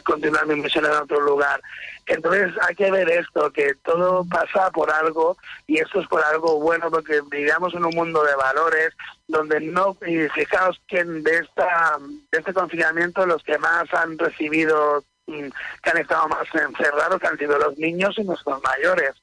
[0.06, 1.62] continuar mi misión en otro lugar.
[2.06, 6.60] Entonces, hay que ver esto, que todo pasa por algo y esto es por algo
[6.60, 8.96] bueno porque vivamos en un mundo de valores
[9.28, 11.98] donde no, y fijaos que de, esta,
[12.32, 15.48] de este confinamiento los que más han recibido, mm,
[15.84, 19.16] que han estado más encerrados, han sido los niños y nuestros mayores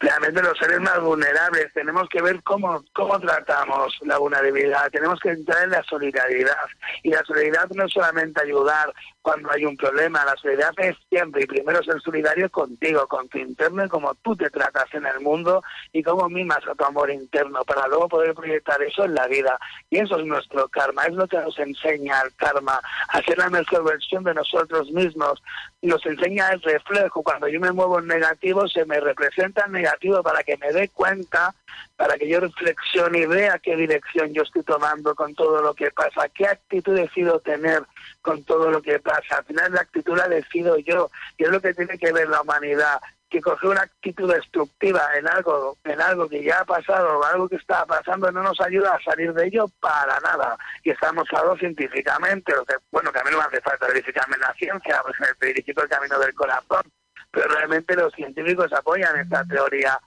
[0.00, 1.72] realmente los seres más vulnerables.
[1.74, 4.90] Tenemos que ver cómo, cómo tratamos la vulnerabilidad.
[4.90, 6.56] Tenemos que entrar en la solidaridad.
[7.02, 10.24] Y la solidaridad no es solamente ayudar cuando hay un problema.
[10.24, 14.34] La solidaridad es siempre y primero ser solidario contigo, con tu interno y cómo tú
[14.34, 18.34] te tratas en el mundo y cómo mimas a tu amor interno para luego poder
[18.34, 19.58] proyectar eso en la vida.
[19.90, 23.84] Y eso es nuestro karma, es lo que nos enseña el karma, hacer la mejor
[23.84, 25.42] versión de nosotros mismos.
[25.82, 27.22] Nos enseña el reflejo.
[27.22, 29.89] Cuando yo me muevo en negativo, se me representa en negativo
[30.22, 31.54] para que me dé cuenta
[31.96, 35.90] para que yo reflexione y vea qué dirección yo estoy tomando con todo lo que
[35.90, 37.82] pasa, qué actitud decido tener
[38.22, 39.38] con todo lo que pasa.
[39.38, 42.42] Al final la actitud la decido yo y es lo que tiene que ver la
[42.42, 47.24] humanidad que coger una actitud destructiva en algo en algo que ya ha pasado o
[47.24, 51.28] algo que está pasando no nos ayuda a salir de ello para nada y estamos
[51.30, 52.52] hablando científicamente
[52.90, 55.88] bueno que a mí no me hace falta verificarme la ciencia porque me dirigir el
[55.88, 56.82] camino del corazón
[57.30, 59.98] pero realmente los científicos apoyan esta teoría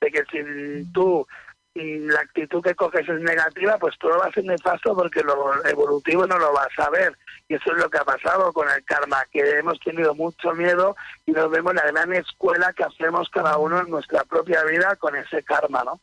[0.00, 1.26] de que si tú
[1.76, 6.26] la actitud que coges es negativa, pues todo va a ser nefasto porque lo evolutivo
[6.26, 7.16] no lo vas a ver.
[7.48, 10.96] Y eso es lo que ha pasado con el karma, que hemos tenido mucho miedo
[11.26, 15.16] y nos vemos la gran escuela que hacemos cada uno en nuestra propia vida con
[15.16, 16.00] ese karma, ¿no?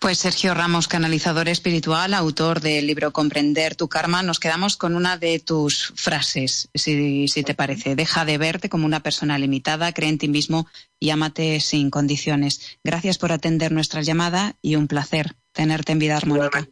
[0.00, 5.18] Pues Sergio Ramos, canalizador espiritual, autor del libro Comprender tu karma, nos quedamos con una
[5.18, 7.96] de tus frases, si, te parece.
[7.96, 10.66] Deja de verte como una persona limitada, cree en ti mismo
[10.98, 12.78] y ámate sin condiciones.
[12.82, 16.66] Gracias por atender nuestra llamada y un placer tenerte en Vida Armónica.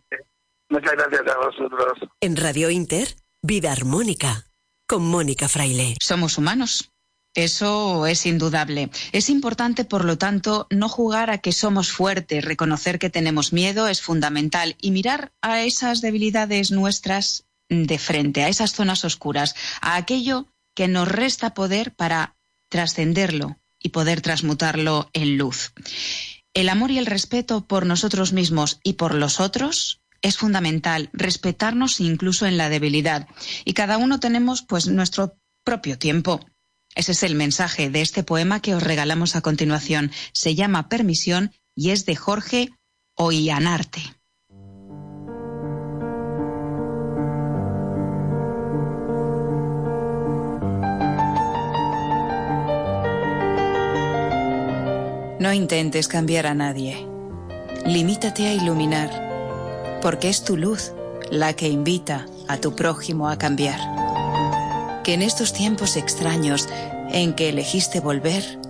[0.70, 2.10] Muchas gracias a vosotros.
[2.22, 3.08] En Radio Inter,
[3.42, 4.46] Vida Armónica,
[4.86, 5.96] con Mónica Fraile.
[6.00, 6.92] Somos humanos
[7.34, 8.90] eso es indudable.
[9.12, 13.88] Es importante, por lo tanto, no jugar a que somos fuertes, reconocer que tenemos miedo
[13.88, 19.96] es fundamental y mirar a esas debilidades nuestras de frente, a esas zonas oscuras, a
[19.96, 22.36] aquello que nos resta poder para
[22.68, 25.72] trascenderlo y poder transmutarlo en luz.
[26.54, 32.00] El amor y el respeto por nosotros mismos y por los otros es fundamental, respetarnos
[32.00, 33.28] incluso en la debilidad.
[33.64, 36.40] Y cada uno tenemos pues nuestro propio tiempo.
[36.94, 40.10] Ese es el mensaje de este poema que os regalamos a continuación.
[40.32, 42.70] Se llama Permisión y es de Jorge
[43.14, 44.00] Oianarte.
[55.40, 57.06] No intentes cambiar a nadie.
[57.86, 60.92] Limítate a iluminar, porque es tu luz
[61.30, 64.07] la que invita a tu prójimo a cambiar
[65.08, 66.68] que en estos tiempos extraños
[67.08, 68.60] en que elegiste volver,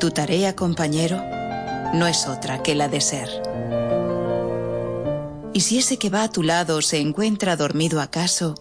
[0.00, 1.22] tu tarea, compañero,
[1.94, 3.28] no es otra que la de ser.
[5.54, 8.56] Y si ese que va a tu lado se encuentra dormido acaso,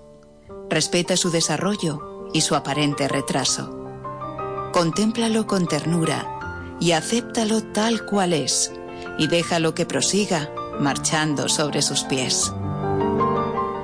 [0.70, 4.70] respeta su desarrollo y su aparente retraso.
[4.72, 8.72] Contémplalo con ternura y acéptalo tal cual es,
[9.18, 12.54] y déjalo que prosiga marchando sobre sus pies.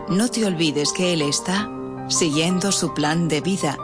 [0.07, 1.67] No te olvides que Él está
[2.07, 3.77] siguiendo su plan de vida,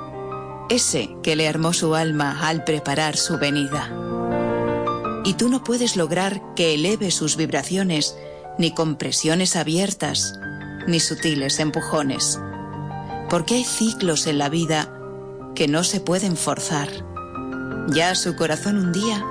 [0.70, 3.92] ese que le armó su alma al preparar su venida.
[5.26, 8.16] Y tú no puedes lograr que eleve sus vibraciones
[8.58, 10.40] ni con presiones abiertas,
[10.88, 12.40] ni sutiles empujones,
[13.30, 14.94] porque hay ciclos en la vida
[15.56, 16.90] que no se pueden forzar.
[17.90, 19.24] Ya su corazón un día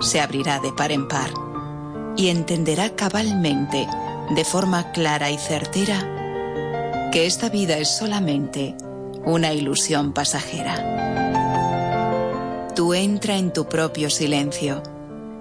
[0.00, 1.30] se abrirá de par en par
[2.16, 3.86] y entenderá cabalmente,
[4.34, 6.21] de forma clara y certera,
[7.12, 8.74] que esta vida es solamente
[9.24, 10.74] una ilusión pasajera.
[12.74, 14.82] Tú entra en tu propio silencio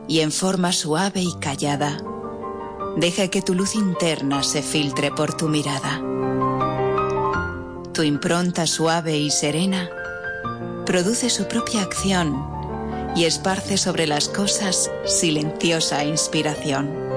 [0.06, 1.98] y en forma suave y callada,
[2.98, 6.02] deja que tu luz interna se filtre por tu mirada.
[7.94, 9.90] Tu impronta suave y serena
[10.86, 12.46] produce su propia acción
[13.16, 17.11] y esparce sobre las cosas silenciosa inspiración.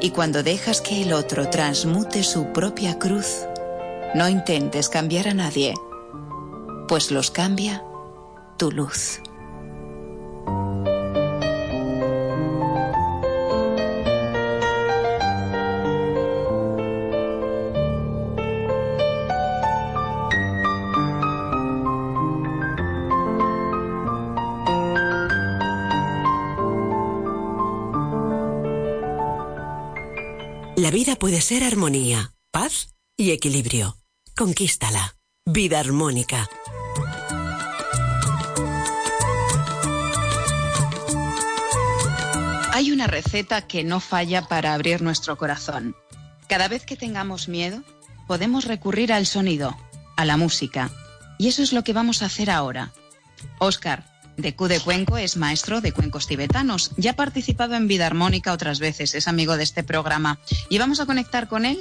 [0.00, 3.46] Y cuando dejas que el otro transmute su propia cruz,
[4.14, 5.74] no intentes cambiar a nadie,
[6.86, 7.82] pues los cambia
[8.56, 9.20] tu luz.
[31.40, 33.96] Ser armonía, paz y equilibrio.
[34.36, 35.16] Conquístala.
[35.46, 36.48] Vida armónica.
[42.72, 45.96] Hay una receta que no falla para abrir nuestro corazón.
[46.48, 47.82] Cada vez que tengamos miedo,
[48.26, 49.74] podemos recurrir al sonido,
[50.16, 50.90] a la música.
[51.38, 52.92] Y eso es lo que vamos a hacer ahora.
[53.58, 54.07] Oscar,
[54.38, 56.92] de Q de Cuenco, es maestro de cuencos tibetanos.
[56.96, 60.38] Ya ha participado en Vida Armónica otras veces, es amigo de este programa.
[60.70, 61.78] Y vamos a conectar con él,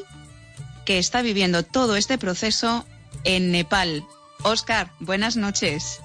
[0.84, 2.86] que está viviendo todo este proceso
[3.24, 4.04] en Nepal.
[4.44, 6.00] Oscar, buenas noches.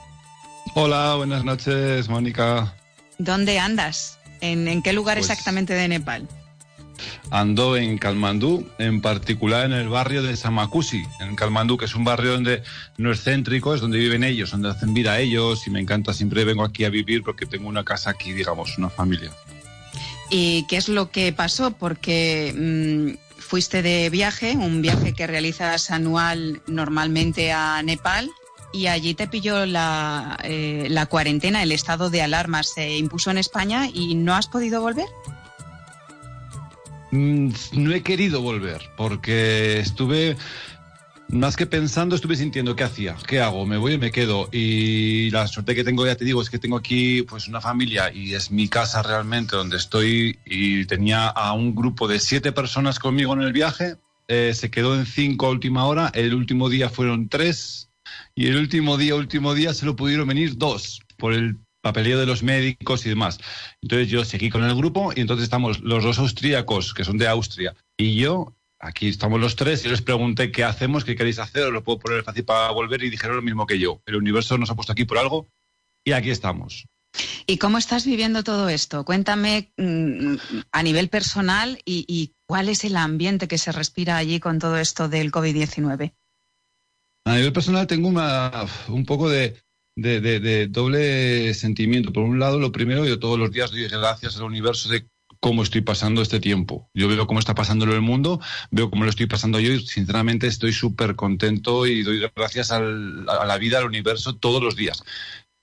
[0.75, 2.75] Hola, buenas noches, Mónica.
[3.19, 4.19] ¿Dónde andas?
[4.41, 6.29] ¿En, en qué lugar Pues- exactamente de Nepal?
[7.31, 12.05] Ando en Kalmandú, en particular en el barrio de Samakusi, en Kalmandú, que es un
[12.05, 12.63] barrio donde
[12.99, 16.45] no es céntrico, es donde viven ellos, donde hacen vida ellos y me encanta, siempre
[16.45, 19.31] vengo aquí a vivir porque tengo una casa aquí, digamos, una familia.
[20.31, 21.73] ¿Y qué es lo que pasó?
[21.73, 28.31] Porque mm, fuiste de viaje, un viaje que realizas anual normalmente a Nepal,
[28.73, 33.39] y allí te pilló la, eh, la cuarentena, el estado de alarma se impuso en
[33.39, 35.07] España y no has podido volver.
[37.13, 40.35] Mm, No he querido volver porque estuve,
[41.29, 44.49] más que pensando, estuve sintiendo qué hacía, qué hago, me voy y me quedo.
[44.51, 48.11] Y la suerte que tengo, ya te digo, es que tengo aquí pues una familia
[48.13, 52.99] y es mi casa realmente donde estoy y tenía a un grupo de siete personas
[52.99, 53.97] conmigo en el viaje.
[54.29, 57.91] Eh, se quedó en cinco a última hora, el último día fueron tres
[58.35, 62.43] y el último día, último día, solo pudieron venir dos por el papeleo de los
[62.43, 63.39] médicos y demás.
[63.83, 67.29] Entonces yo seguí con el grupo y entonces estamos los dos austríacos, que son de
[67.29, 71.65] Austria, y yo, aquí estamos los tres, y les pregunté qué hacemos, qué queréis hacer,
[71.65, 74.01] os lo puedo poner fácil para volver, y dijeron lo mismo que yo.
[74.07, 75.49] El universo nos ha puesto aquí por algo
[76.05, 76.87] y aquí estamos.
[77.47, 79.05] ¿Y cómo estás viviendo todo esto?
[79.05, 80.37] Cuéntame mm,
[80.71, 84.79] a nivel personal y, y cuál es el ambiente que se respira allí con todo
[84.79, 86.15] esto del COVID-19.
[87.25, 89.57] A nivel personal tengo una, un poco de,
[89.97, 92.13] de, de- de doble sentimiento.
[92.13, 95.07] Por un lado, lo primero, yo todos los días doy gracias al universo de
[95.41, 96.89] cómo estoy pasando este tiempo.
[96.95, 100.47] Yo veo cómo está pasándolo el mundo, veo cómo lo estoy pasando yo y sinceramente
[100.47, 105.03] estoy súper contento y doy gracias al- a la vida, al universo todos los días.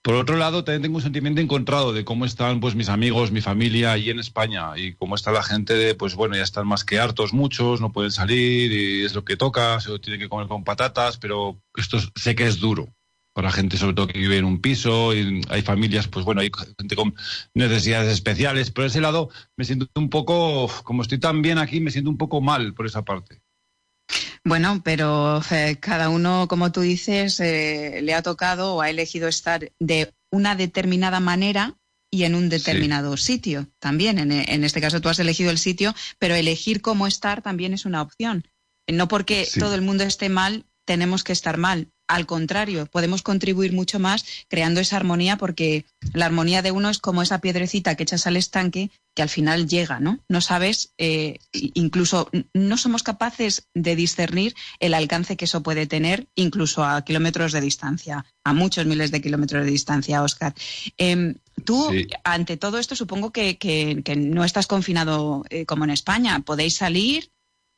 [0.02, 3.42] Por otro lado, también tengo un sentimiento encontrado de cómo están pues mis amigos, mi
[3.42, 6.86] familia allí en España y cómo está la gente de, pues bueno, ya están más
[6.86, 10.30] que hartos muchos, no pueden salir y es lo que toca, se lo tienen que
[10.30, 12.88] comer con patatas, pero esto es- sé que es duro
[13.40, 16.52] para gente sobre todo que vive en un piso y hay familias, pues bueno, hay
[16.78, 17.16] gente con
[17.54, 18.70] necesidades especiales.
[18.70, 22.18] Por ese lado me siento un poco, como estoy tan bien aquí, me siento un
[22.18, 23.42] poco mal por esa parte.
[24.44, 29.30] Bueno, pero eh, cada uno, como tú dices, eh, le ha tocado o ha elegido
[29.30, 31.78] estar de una determinada manera
[32.12, 34.20] y en un determinado sitio también.
[34.20, 37.86] En, en este caso tú has elegido el sitio, pero elegir cómo estar también es
[37.86, 38.44] una opción.
[38.92, 39.62] No porque Sí.
[39.62, 41.88] todo el mundo esté mal, tenemos que estar mal.
[42.10, 46.98] Al contrario, podemos contribuir mucho más creando esa armonía porque la armonía de uno es
[46.98, 50.20] como esa piedrecita que echas al estanque que al final llega, ¿no?
[50.28, 56.28] No sabes, eh, incluso no somos capaces de discernir el alcance que eso puede tener,
[56.36, 60.56] incluso a kilómetros de distancia, a muchos miles de kilómetros de distancia, Oscar.
[60.98, 62.08] Em, tú, Sí.
[62.24, 66.40] ante todo esto, supongo que, que- que no estás confinado eh, como en España.
[66.40, 67.30] ¿Podéis salir?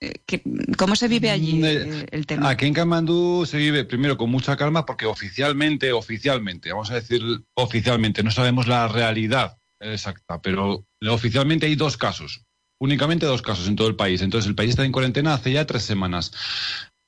[0.01, 0.41] Eh, ¿qué-
[0.77, 2.49] ¿Cómo se vive allí Mm, eh, el tema?
[2.49, 7.21] Aquí en Kamandú se vive primero con mucha calma porque oficialmente, oficialmente, vamos a decir
[7.53, 12.43] oficialmente, no sabemos la realidad exacta, pero oficialmente hay dos casos,
[12.79, 14.21] únicamente dos casos en todo el país.
[14.23, 16.31] Entonces el país está en cuarentena hace ya tres semanas.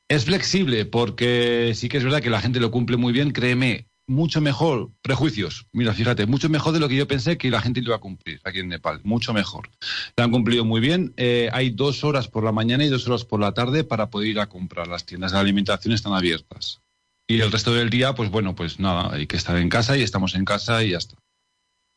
[0.07, 3.87] Es flexible porque sí que es verdad que la gente lo cumple muy bien, créeme.
[4.07, 7.81] Mucho mejor, prejuicios, mira, fíjate, mucho mejor de lo que yo pensé que la gente
[7.81, 9.69] lo iba a cumplir aquí en Nepal, mucho mejor.
[10.17, 11.13] Lo han cumplido muy bien.
[11.17, 14.29] Eh, hay dos horas por la mañana y dos horas por la tarde para poder
[14.29, 14.87] ir a comprar.
[14.87, 16.81] Las tiendas de alimentación están abiertas.
[17.27, 20.01] Y el resto del día, pues bueno, pues nada, hay que estar en casa y
[20.01, 21.15] estamos en casa y ya está.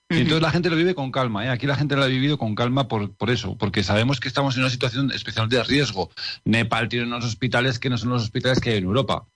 [0.09, 1.49] Y entonces la gente lo vive con calma, ¿eh?
[1.49, 4.55] aquí la gente lo ha vivido con calma por, por eso, porque sabemos que estamos
[4.55, 6.13] en una situación especial de riesgo.
[6.45, 9.27] Nepal tiene unos hospitales que no son los hospitales que hay en Europa.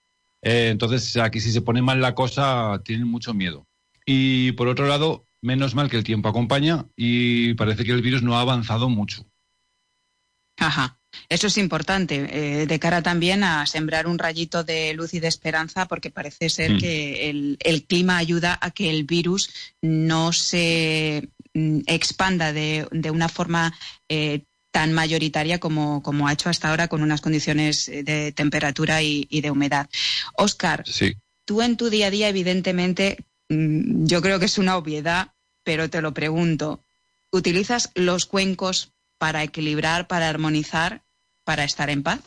[0.41, 3.67] Eh, entonces, aquí si se pone mal la cosa, tienen mucho miedo.
[4.05, 8.23] Y por otro lado, menos mal que el tiempo acompaña y parece que el virus
[8.23, 9.25] no ha avanzado mucho.
[10.57, 10.97] Ajá.
[11.27, 15.27] Eso es importante, eh, de cara también a sembrar un rayito de luz y de
[15.27, 16.77] esperanza, porque parece ser mm.
[16.77, 19.49] que el, clima ayuda a que el virus
[19.81, 23.73] no se mm, expanda de, una forma
[24.07, 29.41] eh, tan mayoritaria como, como, ha hecho hasta ahora con unas condiciones de temperatura y,
[29.41, 29.89] de humedad.
[30.33, 30.83] Oscar,
[31.45, 35.89] tú en tu día a día, evidentemente, mm, yo creo que es una obviedad, pero
[35.89, 36.83] te lo pregunto,
[37.31, 41.03] ¿utilizas los cuencos para equilibrar, para armonizar,
[41.43, 42.21] para estar en paz?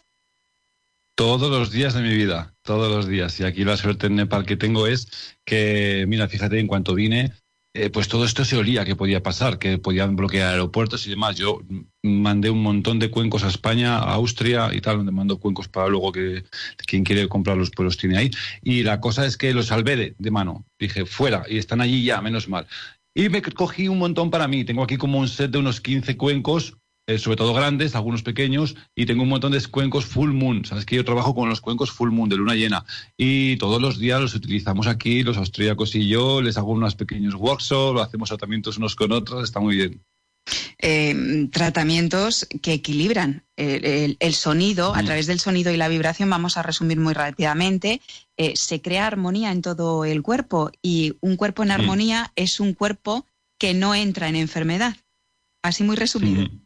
[1.17, 3.39] Todos los días de mi vida, todos los días.
[3.39, 5.09] Y aquí la suerte en Nepal que tengo es
[5.45, 7.33] que, mira, fíjate, en cuanto vine,
[7.77, 11.35] eh, pues todo esto se olía que podía pasar, que podían bloquear aeropuertos y demás.
[11.35, 11.61] Yo
[12.05, 15.89] mandé un montón de cuencos a España, a Austria y tal, donde mando cuencos para
[15.89, 16.45] luego que
[16.87, 18.31] quien quiere comprarlos los tiene ahí.
[18.63, 20.65] Y la cosa es que los salvé de, mano.
[20.79, 22.69] Dije, fuera, y están allí ya, menos mal.
[23.13, 24.65] Y me cogí un montón para mí.
[24.65, 28.77] Tengo aquí como un set de unos 15 cuencos eh, sobre todo grandes, algunos pequeños,
[28.95, 30.65] y tengo un montón de cuencos full moon.
[30.65, 32.85] Sabes que yo trabajo con los cuencos full moon de luna llena
[33.17, 37.35] y todos los días los utilizamos aquí, los austríacos y yo, les hago unos pequeños
[37.35, 40.03] workshops, hacemos tratamientos unos con otros, está muy bien.
[40.79, 45.05] Eh, tratamientos que equilibran el, sonido, a mm.
[45.07, 48.01] través del sonido y la vibración, vamos a resumir muy rápidamente,
[48.37, 51.73] eh, se crea armonía en todo el cuerpo y un cuerpo en mm.
[51.73, 53.27] armonía es un cuerpo
[53.59, 54.97] que no entra en enfermedad.
[55.63, 56.43] Así muy resumido.
[56.43, 56.64] Mm.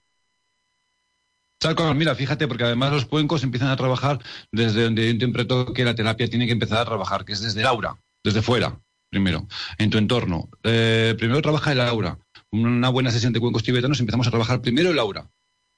[1.58, 4.20] Tal mira, fíjate, porque además los cuencos empiezan a trabajar
[4.52, 7.60] desde donde yo interpreto que la terapia tiene que empezar a trabajar, que es desde
[7.60, 8.80] el aura, desde fuera,
[9.10, 9.48] primero,
[9.78, 10.48] en tu entorno.
[10.62, 12.18] Eh, primero trabaja el aura.
[12.52, 15.30] Una buena sesión de cuencos tibetanos empezamos a trabajar primero el aura,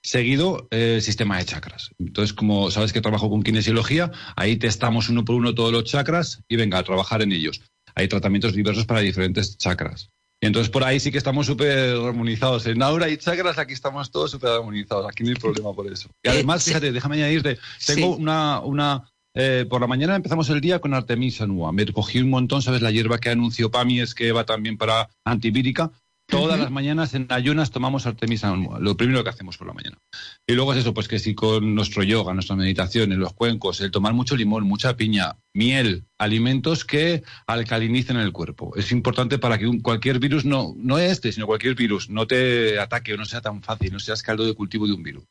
[0.03, 1.93] seguido eh, el sistema de chakras.
[1.99, 6.43] Entonces, como sabes que trabajo con kinesiología, ahí testamos uno por uno todos los chakras
[6.47, 7.63] y venga a trabajar en ellos.
[7.95, 10.11] Hay tratamientos diversos para diferentes chakras.
[10.41, 12.67] Y entonces por ahí sí que estamos súper armonizados.
[12.67, 15.07] En aura y chakras aquí estamos todos súper armonizados.
[15.07, 16.09] Aquí no hay problema por eso.
[16.23, 20.81] Y además, fíjate, déjame añadirte, tengo una, una eh, por la mañana empezamos el día
[20.81, 21.73] con Artemisa Nua.
[21.73, 22.83] Me cogí un montón, ¿sabes?
[22.83, 25.91] La hierba que anunció Pami es que va también para antivírica.
[26.31, 29.99] Todas las mañanas en ayunas tomamos Artemisa lo primero que hacemos por la mañana.
[30.47, 33.81] Y luego es eso, pues que si con nuestro yoga, nuestra meditación, en los cuencos,
[33.81, 38.73] el tomar mucho limón, mucha piña, miel, alimentos que alcalinicen el cuerpo.
[38.77, 43.15] Es importante para que cualquier virus, no, no este, sino cualquier virus, no te ataque
[43.15, 45.25] o no sea tan fácil, no seas caldo de cultivo de un virus.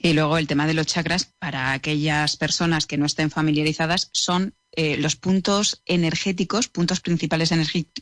[0.00, 4.54] Y luego el tema de los chakras, para aquellas personas que no estén familiarizadas, son
[4.72, 7.52] eh, los puntos energéticos, puntos principales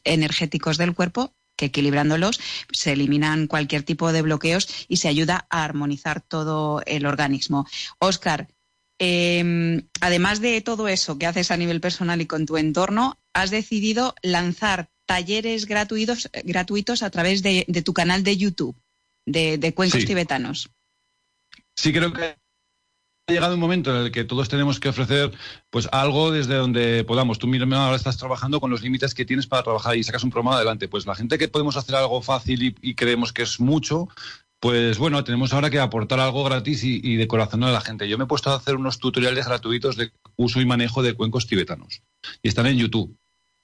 [0.05, 2.41] energéticos del cuerpo que equilibrándolos
[2.73, 7.67] se eliminan cualquier tipo de bloqueos y se ayuda a armonizar todo el organismo.
[7.99, 8.49] Oscar,
[8.99, 13.51] em, además de todo eso que haces a nivel personal y con tu entorno, has
[13.51, 18.77] decidido lanzar talleres gratuitos, gratuitos a través de, tu canal de YouTube
[19.27, 20.71] de, cuencos tibetanos.
[21.75, 22.37] Sí, creo que
[23.27, 25.33] ha llegado un momento en el que todos tenemos que ofrecer
[25.71, 27.39] pues algo desde donde podamos.
[27.39, 30.31] Tú mira, ahora estás trabajando con los límites que tienes para trabajar y sacas un
[30.31, 30.89] programa adelante.
[30.89, 34.09] Pues la gente que podemos hacer algo fácil y, creemos que es mucho,
[34.59, 38.09] pues bueno, tenemos ahora que aportar algo gratis y, de corazón a la gente.
[38.09, 41.47] Yo me he puesto a hacer unos tutoriales gratuitos de uso y manejo de cuencos
[41.47, 42.03] tibetanos.
[42.43, 43.17] Y están en YouTube,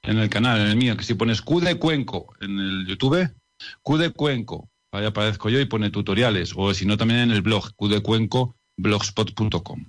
[0.02, 3.34] en el canal, en el mío, que si pones Q de cuenco en el YouTube,
[3.82, 6.52] Q cuenco, ahí aparezco yo y pone tutoriales.
[6.56, 9.84] O si no, también en el blog, Q de cuenco blogspot.com.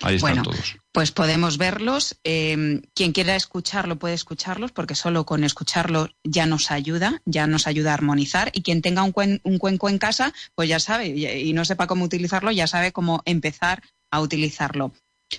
[0.00, 0.76] Ahí están todos.
[0.90, 2.18] Pues podemos verlos.
[2.24, 7.66] Eh, quien quiera escucharlo puede escucharlos porque solo con escucharlo ya nos ayuda, ya nos
[7.66, 8.50] ayuda a armonizar.
[8.52, 12.04] Y quien tenga un, un cuenco en casa, pues ya sabe y no sepa cómo
[12.04, 14.92] utilizarlo, ya sabe cómo empezar a utilizarlo.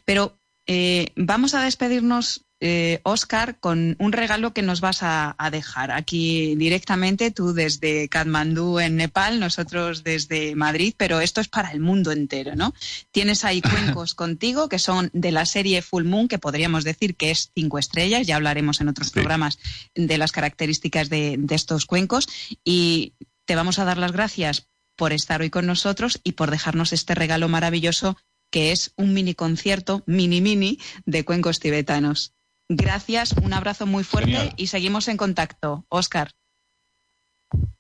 [0.06, 5.92] Pero eh, vamos a despedirnos eh, Oscar, con un regalo que nos vas a, dejar
[5.92, 11.82] aquí directamente, tú desde Katmandú en Nepal, nosotros desde Madrid, pero esto es para el
[11.82, 12.74] mundo entero, ¿no?
[13.12, 17.32] Tienes ahí cuencos contigo que son de la serie Full Moon, que podríamos decir que
[17.32, 19.60] es cinco estrellas, ya hablaremos en otros programas
[19.94, 22.30] de las características de, de estos cuencos,
[22.64, 23.12] y
[23.44, 27.14] te vamos a dar las gracias por estar hoy con nosotros y por dejarnos este
[27.14, 28.16] regalo maravilloso
[28.52, 32.34] que es un mini concierto, mini mini, de cuencos tibetanos.
[32.76, 35.86] Gracias, un abrazo muy fuerte y seguimos en contacto.
[35.90, 36.32] Oscar.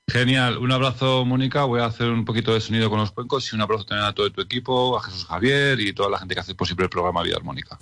[0.07, 3.55] Genial, un abrazo Mónica, voy a hacer un poquito de sonido con los cuencos y
[3.55, 6.41] un abrazo también a todo tu equipo, a Jesús Javier y toda la gente que
[6.41, 7.79] hace posible el programa Vida Armónica.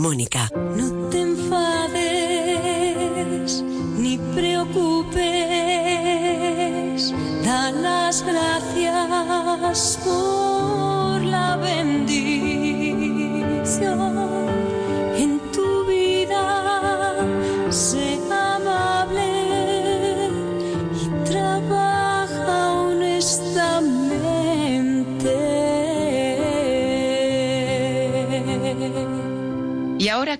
[0.00, 0.48] Armónica.
[0.76, 0.99] No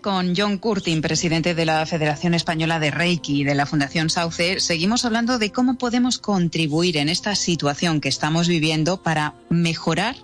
[0.00, 4.60] con John Curtin, presidente de la Federación Española de Reiki y de la Fundación Sauce,
[4.60, 10.16] seguimos hablando de cómo podemos contribuir en esta situación que estamos viviendo para mejorar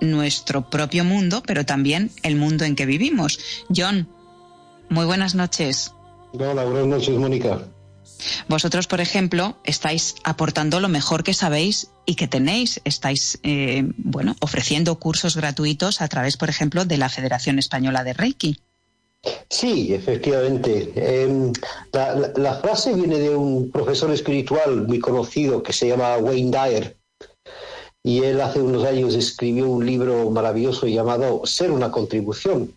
[0.00, 3.38] nuestro propio mundo, pero también el mundo en que vivimos.
[3.74, 4.08] John,
[4.88, 5.92] muy buenas noches.
[6.32, 7.60] Hola, buenas noches, Mónica.
[8.48, 12.80] Vosotros, por ejemplo, estáis aportando lo mejor que sabéis y que tenéis.
[12.84, 18.14] Estáis, eh, bueno, ofreciendo cursos gratuitos a través, por ejemplo, de la Federación Española de
[18.14, 18.60] Reiki.
[19.48, 20.92] Sí, efectivamente.
[21.92, 26.50] La, la, la, frase viene de un profesor espiritual muy conocido que se llama Wayne
[26.50, 26.96] Dyer.
[28.04, 32.74] Y él hace unos años escribió un libro maravilloso llamado Ser una contribución.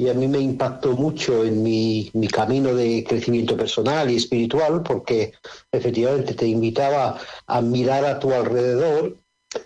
[0.00, 4.82] Y a mí me impactó mucho en mi, mi camino de crecimiento personal y espiritual
[4.82, 5.32] porque
[5.72, 9.16] efectivamente te invitaba a mirar a tu alrededor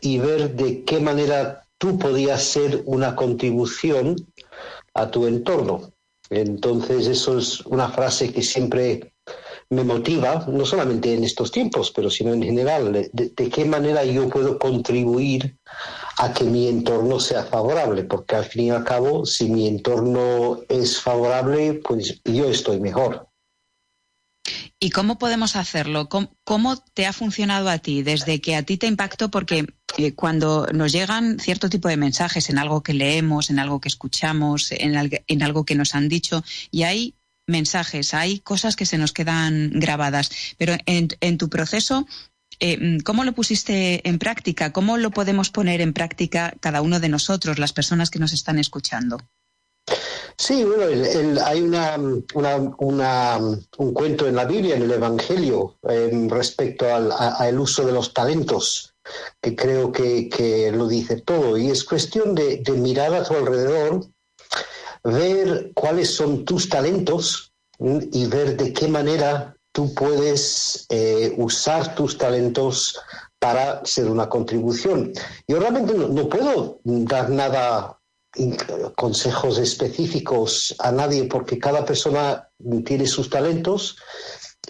[0.01, 4.17] y ver de qué manera tú podías ser una contribución
[4.95, 5.93] a tu entorno.
[6.31, 9.13] Entonces, eso es una frase que siempre
[9.71, 14.05] me motiva, no solamente en estos tiempos, pero sino en general, de, de, qué manera
[14.05, 15.57] yo puedo contribuir
[16.19, 20.61] a que mi entorno sea favorable, porque al fin y al cabo, si mi entorno
[20.69, 23.32] es favorable, pues yo estoy mejor.
[24.79, 26.09] ¿Y cómo podemos hacerlo?
[26.09, 29.31] ¿Cómo, ¿Cómo, te ha funcionado a ti desde que a ti te impactó?
[29.31, 29.67] Porque
[29.99, 33.89] eh, cuando nos llegan cierto tipo de mensajes en algo que leemos, en algo que
[33.89, 37.15] escuchamos, en, en algo que nos han dicho, y hay
[37.47, 42.07] mensajes, hay cosas que se nos quedan grabadas, pero en, en tu proceso,
[42.61, 44.73] eh, ¿cómo lo pusiste en práctica?
[44.73, 48.59] ¿Cómo lo podemos poner en práctica cada uno de nosotros, las personas que nos están
[48.59, 49.19] escuchando?
[50.43, 51.97] Sí, bueno, el, el, hay una,
[52.35, 53.39] una, una,
[53.79, 57.93] un cuento en la Biblia, en el Evangelio, eh, respecto al a, a uso de
[57.93, 58.93] los talentos,
[59.41, 61.57] que creo que, que, lo dice todo.
[61.57, 64.05] Y es cuestión de, de, mirar a tu alrededor,
[65.05, 72.19] ver cuáles son tus talentos y ver de qué manera tú puedes eh, usar tus
[72.19, 72.99] talentos
[73.39, 75.13] para ser una contribución.
[75.47, 78.02] Yo realmente no, no puedo dar nada
[78.97, 82.49] consejos específicos a nadie porque cada persona
[82.85, 83.97] tiene sus talentos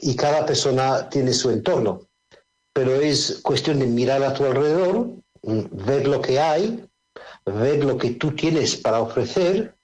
[0.01, 2.09] y cada persona tiene su entorno.
[2.73, 5.11] Pero es cuestión de mirar a tu alrededor,
[5.43, 6.85] ver lo que hay,
[7.45, 9.77] ver lo que tú tienes para ofrecer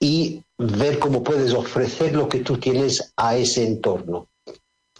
[0.00, 4.28] y ver cómo puedes ofrecer lo que tú tienes a ese entorno.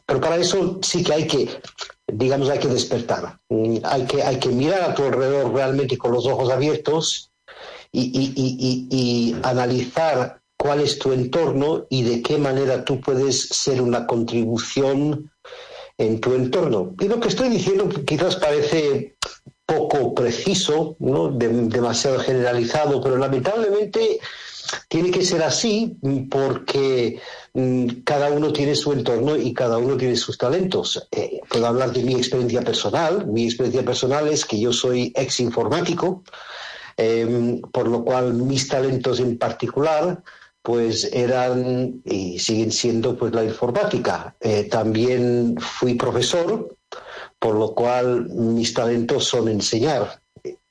[0.06, 1.60] Pero para eso sí que hay que,
[2.06, 3.38] digamos, hay que despertar.
[3.84, 7.31] Hay que, hay que mirar a tu alrededor realmente con los ojos abiertos
[7.92, 15.30] y, analizar cuál es tu entorno y de qué manera tú puedes ser una contribución
[15.98, 16.94] en tu entorno.
[17.00, 19.16] Y lo que estoy diciendo quizás parece
[19.66, 21.28] poco preciso, ¿no?
[21.28, 24.20] De, demasiado generalizado, pero lamentablemente
[24.88, 25.96] tiene que ser así
[26.30, 27.20] porque
[27.54, 31.06] mmm, cada uno tiene su entorno y cada uno tiene sus talentos.
[31.10, 33.26] Eh, puedo hablar de mi experiencia personal.
[33.26, 36.22] Mi experiencia personal es que yo soy ex informático,
[36.96, 40.22] eh, por lo cual mis talentos en particular
[40.62, 44.36] pues eran y siguen siendo pues la informática.
[44.40, 46.76] Eh, también fui profesor,
[47.38, 50.20] por lo cual mis talentos son enseñar.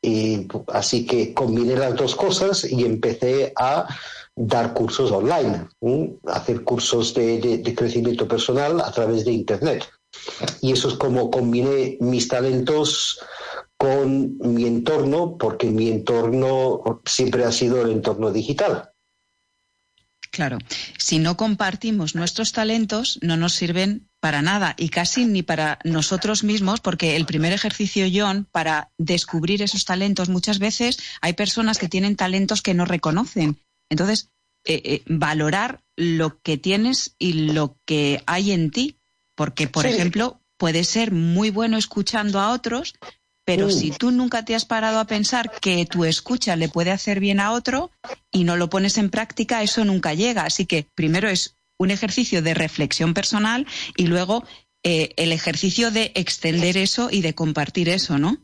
[0.01, 3.87] Y así que combiné las dos cosas y empecé a
[4.35, 5.67] dar cursos online,
[6.25, 9.87] hacer cursos de, de, de crecimiento personal a través de Internet.
[10.61, 13.19] Y eso es como combiné mis talentos
[13.81, 18.91] con mi entorno, porque mi entorno siempre ha sido el entorno digital.
[20.29, 20.59] Claro,
[20.99, 26.43] si no compartimos nuestros talentos, no nos sirven para nada y casi ni para nosotros
[26.43, 31.89] mismos, porque el primer ejercicio, John, para descubrir esos talentos, muchas veces hay personas que
[31.89, 33.57] tienen talentos que no reconocen.
[33.89, 34.29] Entonces,
[34.63, 38.99] eh, eh, valorar lo que tienes y lo que hay en ti,
[39.33, 42.93] porque, por ejemplo, puede ser muy bueno escuchando a otros,
[43.45, 47.19] pero si tú nunca te has parado a pensar que tu escucha le puede hacer
[47.19, 47.91] bien a otro
[48.31, 50.43] y no lo pones en práctica, eso nunca llega.
[50.43, 53.65] Así que primero es un ejercicio de reflexión personal
[53.97, 54.43] y luego
[54.83, 58.37] eh, el ejercicio de extender eso y de compartir eso, ¿no?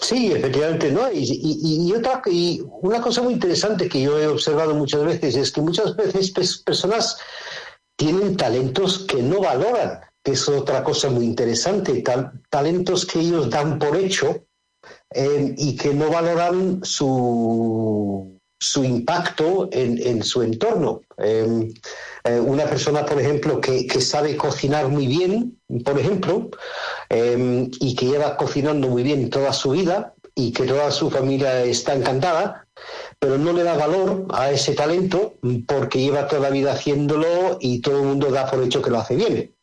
[0.00, 1.10] Sí, efectivamente, ¿no?
[1.10, 5.36] Y, y- y otra, y una cosa muy interesante que yo he observado muchas veces
[5.36, 6.32] es que muchas veces
[6.64, 7.16] personas
[7.96, 13.50] tienen talentos que no valoran, que es otra cosa muy interesante, tal- talentos que ellos
[13.50, 14.44] dan por hecho
[15.10, 21.02] eh, y que no valoran su, su impacto en, en su entorno.
[21.18, 21.70] Eh,
[22.24, 26.48] eh, una persona, por ejemplo, que, que sabe cocinar muy bien, por ejemplo,
[27.10, 31.94] y que lleva cocinando muy bien toda su vida y que toda su familia está
[31.94, 32.66] encantada,
[33.20, 35.34] pero no le da valor a ese talento
[35.66, 38.98] porque lleva toda la vida haciéndolo y todo el mundo da por hecho que lo
[38.98, 39.53] hace bien.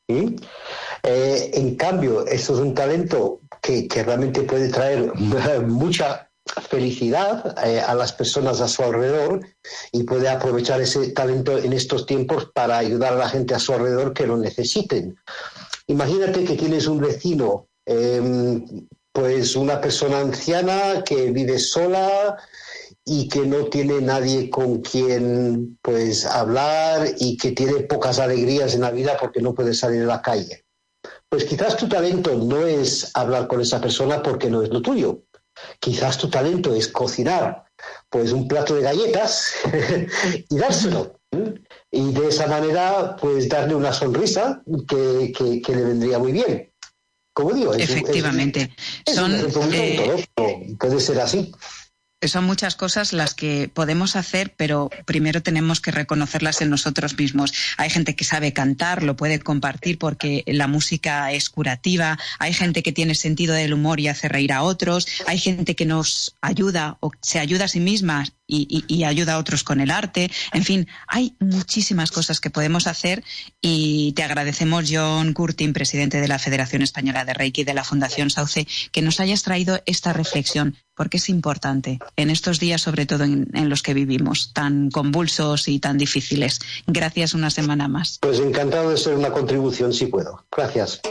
[1.04, 5.14] Eh, en cambio, eso es un talento que, realmente puede traer
[5.68, 6.30] mucha
[6.70, 9.42] felicidad eh, a las personas a su alrededor
[9.92, 13.74] y puede aprovechar ese talento en estos tiempos para ayudar a la gente a su
[13.74, 15.16] alrededor que lo necesiten.
[15.88, 18.62] Imagínate que tienes un vecino, eh,
[19.12, 22.38] pues una persona anciana que vive sola
[23.14, 28.82] y que no tiene nadie con quien pues hablar y que tiene pocas alegrías en
[28.82, 30.64] la vida porque no puede salir a la calle.
[31.28, 35.24] Pues quizás tu talento no es hablar con esa persona porque no es lo tuyo.
[35.82, 37.66] Quizás tu talento es cocinar
[38.10, 39.52] pues un plato de galletas
[40.50, 41.20] y dárselo.
[41.92, 46.72] Y de esa manera, pues darle una sonrisa que, que- que le vendría muy bien.
[47.34, 48.74] Como digo, es Efectivamente.
[49.06, 49.34] es Son,
[49.74, 51.52] eh, puede ser así.
[52.28, 57.54] Son muchas cosas las que podemos hacer, pero primero tenemos que reconocerlas en nosotros mismos.
[57.78, 62.20] Hay gente que sabe cantar, lo puede compartir porque la música es curativa.
[62.40, 65.08] Hay gente que tiene sentido del humor y hace reír a otros.
[65.28, 69.64] Hay gente que nos ayuda o se ayuda a sí misma y, ayuda a otros
[69.64, 70.30] con el arte.
[70.54, 73.24] En fin, hay muchísimas cosas que podemos hacer
[73.62, 77.84] y te agradecemos, John Curtin, presidente de la Federación Española de Reiki y de la
[77.84, 83.06] Fundación Sauce, que nos hayas traído esta reflexión, porque es importante en estos días, sobre
[83.06, 86.60] todo en, en los que vivimos, tan convulsos y tan difíciles.
[86.88, 88.20] Gracias una semana más.
[88.22, 90.46] Pues encantado de ser una contribución si puedo.
[90.56, 91.02] Gracias.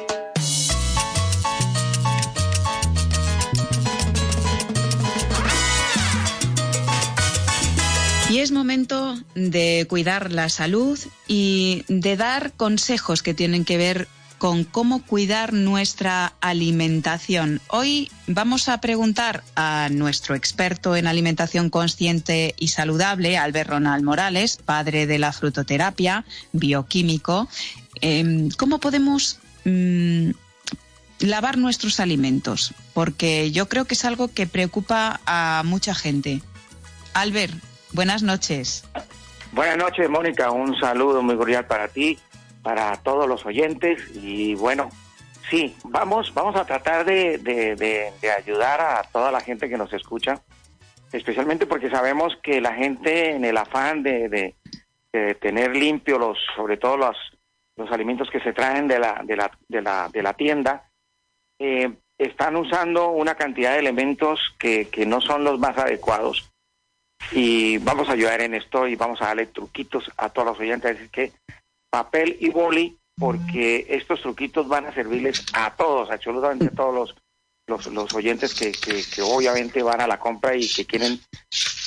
[8.31, 14.07] Y es momento de cuidar la salud y de dar consejos que tienen que ver
[14.41, 17.61] con cómo cuidar nuestra alimentación.
[17.69, 24.57] Hoy vamos a preguntar a nuestro experto en alimentación consciente y saludable, Albert Ronald Morales,
[24.57, 27.49] padre de la frutoterapia, bioquímico,
[28.01, 30.31] em, cómo podemos mm,
[31.19, 36.41] lavar nuestros alimentos, porque yo creo que es algo que preocupa a mucha gente.
[37.13, 37.53] Albert,
[37.93, 38.85] buenas noches.
[39.53, 40.51] Buenas noches, Mónica.
[40.51, 42.19] Un saludo muy cordial para ti,
[42.63, 44.03] para todos los oyentes.
[44.15, 44.91] Y bueno,
[45.51, 49.93] sí, vamos, vamos a tratar de, de- de- ayudar a toda la gente que nos
[49.93, 50.41] escucha,
[51.13, 54.55] especialmente porque sabemos que la gente en el afán de, de-
[55.41, 57.17] tener limpio los, sobre todo los,
[57.77, 60.89] los alimentos que se traen de la, de la, de la, de la tienda,
[61.59, 66.53] eh, están usando una cantidad de elementos que, que no son los más adecuados
[67.33, 71.11] y vamos a ayudar en esto y vamos a darle truquitos a todos los oyentes.
[71.11, 71.33] Que
[71.91, 77.15] papel y boli, porque estos truquitos van a servirles a todos, absolutamente a todos los,
[77.69, 81.21] los, los oyentes que, que, que obviamente van a la compra y que quieren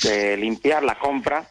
[0.08, 1.50] eh, limpiar la compra,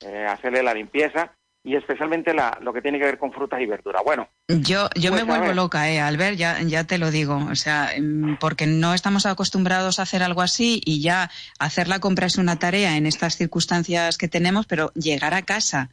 [0.00, 1.32] eh, hacerle la limpieza
[1.64, 4.02] y especialmente la, lo que tiene que ver con frutas y verduras.
[4.04, 7.44] Bueno, Yo, yo Pues, me a vuelvo loca, eh, Albert, ya, ya te lo digo.
[7.50, 11.28] O sea, mm, porque no estamos acostumbrados a hacer algo así y ya
[11.58, 15.90] hacer la compra es una tarea en estas circunstancias que tenemos, pero llegar a casa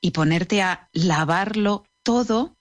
[0.00, 2.56] y ponerte a lavarlo todo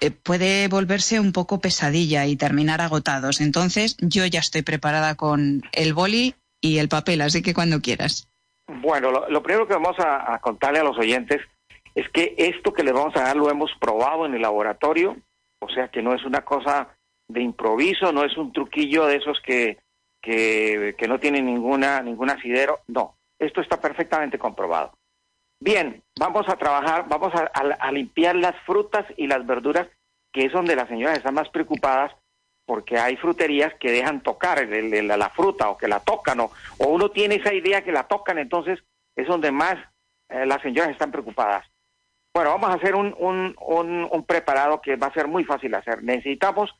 [0.00, 3.40] eh, puede volverse un poco pesadilla y terminar agotados.
[3.40, 8.28] Entonces, yo ya estoy preparada con el boli y el papel, así que cuando quieras.
[8.66, 11.40] Bueno, lo, primero que vamos a, a contarle a los oyentes
[11.94, 15.16] es que esto que les vamos a dar lo hemos probado en el laboratorio,
[15.60, 16.94] o sea que no es una cosa
[17.28, 19.78] de improviso, no es un truquillo de esos que,
[20.22, 24.92] que, que no tienen ninguna, ningún asidero, no, esto está perfectamente comprobado.
[25.60, 29.88] Bien, vamos a trabajar, vamos a, limpiar las frutas y las verduras
[30.32, 32.12] que es donde las señoras están más preocupadas
[32.66, 36.88] porque hay fruterías que dejan tocar el- la fruta o que la tocan o, o
[36.88, 38.78] uno tiene esa idea que la tocan, entonces
[39.16, 39.74] es donde más
[40.30, 41.66] eh, las señoras están preocupadas.
[42.34, 45.74] Bueno, vamos a hacer un, un, un, un preparado que va a ser muy fácil
[45.74, 46.04] hacer.
[46.04, 46.70] Necesitamos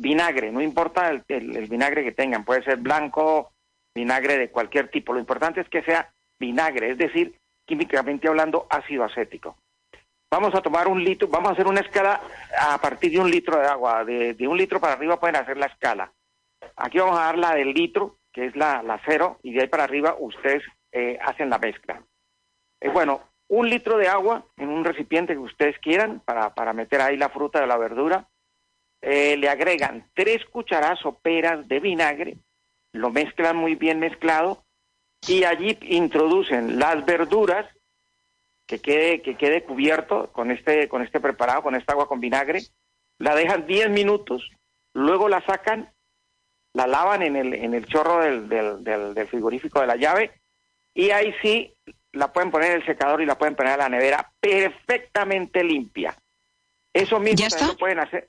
[0.00, 3.52] vinagre, no importa el vinagre que tengan, puede ser blanco,
[3.94, 5.12] vinagre de cualquier tipo.
[5.12, 6.10] Lo importante es que sea
[6.40, 7.36] vinagre, es decir,
[7.66, 9.56] químicamente hablando, ácido acético.
[10.30, 12.20] Vamos a tomar un litro, vamos a hacer una escala
[12.58, 14.04] a partir de un litro de agua.
[14.04, 16.12] De, un litro para arriba pueden hacer la escala.
[16.76, 19.84] Aquí vamos a dar la del litro, que es la, cero, y de ahí para
[19.84, 22.02] arriba ustedes eh, hacen la mezcla.
[22.80, 27.00] Eh, bueno, un litro de agua en un recipiente que ustedes quieran para, para meter
[27.00, 28.28] ahí la fruta de la verdura.
[29.02, 32.38] Eh, le agregan tres cucharadas soperas de vinagre,
[32.92, 34.64] lo mezclan muy bien mezclado
[35.28, 37.66] y allí introducen las verduras
[38.66, 42.62] que quede, que quede cubierto con este, con este preparado, con esta agua con vinagre,
[43.18, 44.50] la dejan 10 minutos,
[44.94, 45.92] luego la sacan,
[46.74, 50.32] la lavan en el, en el chorro del, del, del- del frigorífico de la llave
[50.94, 51.74] y ahí sí
[52.12, 56.16] la pueden poner en el secador y la pueden poner a la nevera perfectamente limpia.
[56.92, 58.28] Eso mismo lo pueden hacer.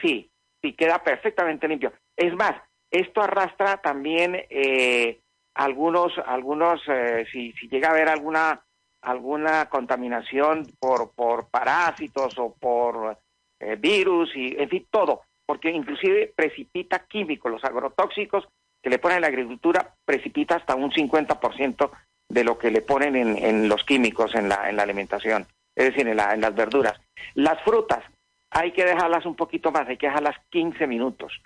[0.00, 0.30] Sí,
[0.60, 1.92] sí, queda perfectamente limpio.
[2.16, 2.54] Es más,
[2.90, 5.21] esto arrastra también eh,
[5.54, 8.60] algunos, algunos, eh, si, si llega a haber alguna,
[9.02, 13.18] alguna contaminación por, por parásitos o por
[13.60, 18.48] eh, virus y, en fin, todo, porque inclusive precipita químicos, los agrotóxicos
[18.82, 21.90] que le ponen en la agricultura precipita hasta un 50%
[22.28, 25.46] de lo que le ponen en, en los químicos en la, en la alimentación,
[25.76, 27.00] es decir, en, la- en las verduras.
[27.34, 28.02] Las frutas
[28.50, 31.40] hay que dejarlas un poquito más, hay que dejarlas 15 minutos,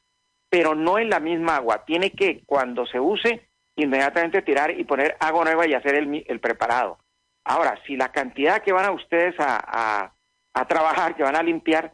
[0.48, 1.84] pero no en la misma agua.
[1.84, 3.45] Tiene que, cuando se use,
[3.76, 6.98] inmediatamente tirar y poner agua nueva y hacer el, el preparado.
[7.44, 10.12] Ahora, si la cantidad que van a ustedes a, a-
[10.54, 11.92] a trabajar, que van a limpiar,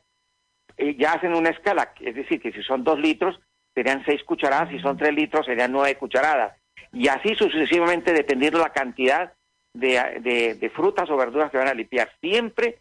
[0.76, 3.38] eh, ya hacen una escala, es decir, que si son dos litros,
[3.74, 6.56] serían seis cucharadas, si son tres litros, serían nueve cucharadas.
[6.92, 9.32] Y así sucesivamente, dependiendo la cantidad
[9.74, 12.10] de, de- de frutas o verduras que van a limpiar.
[12.20, 12.78] Siempre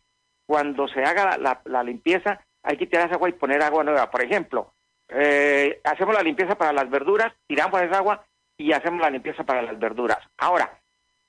[0.47, 3.83] cuando se haga la, la- la limpieza, hay que tirar esa agua y poner agua
[3.83, 4.11] nueva.
[4.11, 4.73] Por ejemplo,
[5.09, 8.23] eh, hacemos la limpieza para las verduras, tiramos esa agua
[8.61, 10.19] y hacemos la limpieza para las verduras.
[10.37, 10.79] Ahora,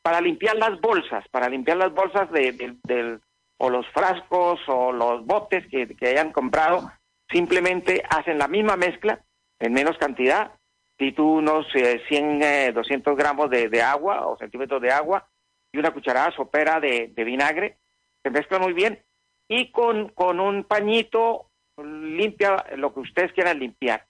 [0.02, 3.18] para limpiar las bolsas, para limpiar las bolsas de,
[3.58, 6.90] o los frascos o los botes que, hayan comprado,
[7.30, 9.20] simplemente hacen la misma mezcla
[9.58, 10.52] en menos cantidad,
[10.98, 15.26] si tú unos eh, 100, eh, 200 gramos de, agua o centímetros de agua
[15.72, 17.78] y una cucharada sopera de, de vinagre,
[18.22, 19.02] se mezcla muy bien
[19.48, 21.46] y con, con un pañito
[21.82, 24.04] limpia lo que ustedes quieran limpiar.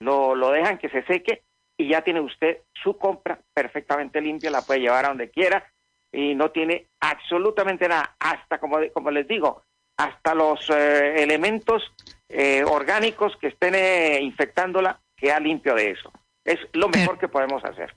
[0.00, 1.42] Lo, lo dejan que se seque
[1.78, 5.70] y ya tiene usted su compra perfectamente limpia, la puede llevar a donde quiera
[6.12, 9.62] y no tiene absolutamente nada, hasta como, como les digo,
[9.98, 11.92] hasta los eh, elementos
[12.28, 16.12] eh, orgánicos que estén eh, infectándola queda limpio de eso.
[16.44, 17.94] Es lo mejor que podemos hacer.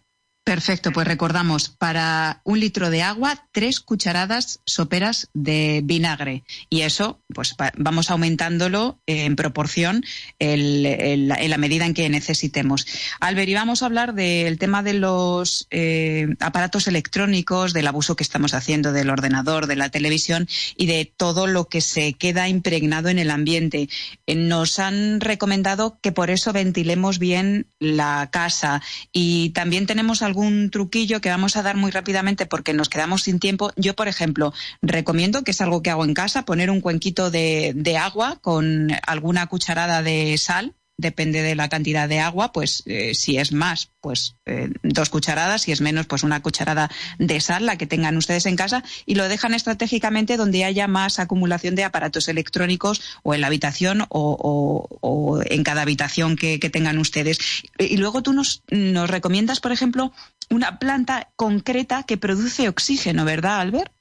[0.49, 6.43] Perfecto, pues recordamos, para un litro de agua, tres cucharadas soperas de vinagre.
[6.71, 10.03] Y eso, pues va- vamos aumentándolo en proporción
[10.39, 12.87] el- en la medida en que necesitemos.
[13.19, 18.23] Albert, y vamos a hablar del tema de los eh, aparatos electrónicos, del abuso que
[18.23, 23.09] estamos haciendo del ordenador, de la televisión y de todo lo que se queda impregnado
[23.09, 23.87] en el ambiente.
[24.25, 28.81] Eh, Nos han recomendado que por eso ventilemos bien la casa
[29.13, 30.38] y también tenemos algún
[30.71, 33.71] truquillo que vamos a dar muy rápidamente porque nos quedamos sin tiempo.
[33.75, 37.97] Yo, por ejemplo, recomiendo, que es algo que hago en casa, poner un cuenquito de
[37.99, 40.75] agua con alguna cucharada de sal.
[41.01, 45.61] Depende de la cantidad de agua, pues eh, si es más, pues eh, dos cucharadas,
[45.61, 46.89] si es menos, pues una cucharada
[47.19, 51.17] de sal, la que tengan ustedes en casa, y lo dejan estratégicamente donde haya más
[51.19, 56.69] acumulación de aparatos electrónicos o en la habitación o, o- en cada habitación que, que
[56.69, 57.39] tengan ustedes.
[57.77, 60.11] Y luego tú nos, nos recomiendas, por ejemplo,
[60.49, 63.93] una planta concreta que produce oxígeno, ¿verdad, Albert?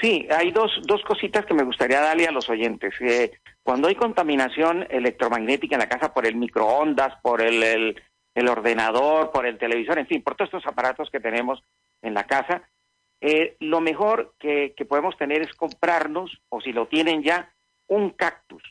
[0.00, 2.92] Sí, hay dos, dos cositas que me gustaría darle a los oyentes.
[3.00, 3.30] Eh,
[3.62, 9.44] cuando hay contaminación electromagnética en la casa por el microondas, por el, el- ordenador, por
[9.46, 11.62] el televisor, en fin, por todos estos aparatos que tenemos
[12.00, 12.62] en la casa,
[13.20, 17.52] eh, lo mejor que, que podemos tener es comprarnos, o si lo tienen ya,
[17.86, 18.62] un cactus.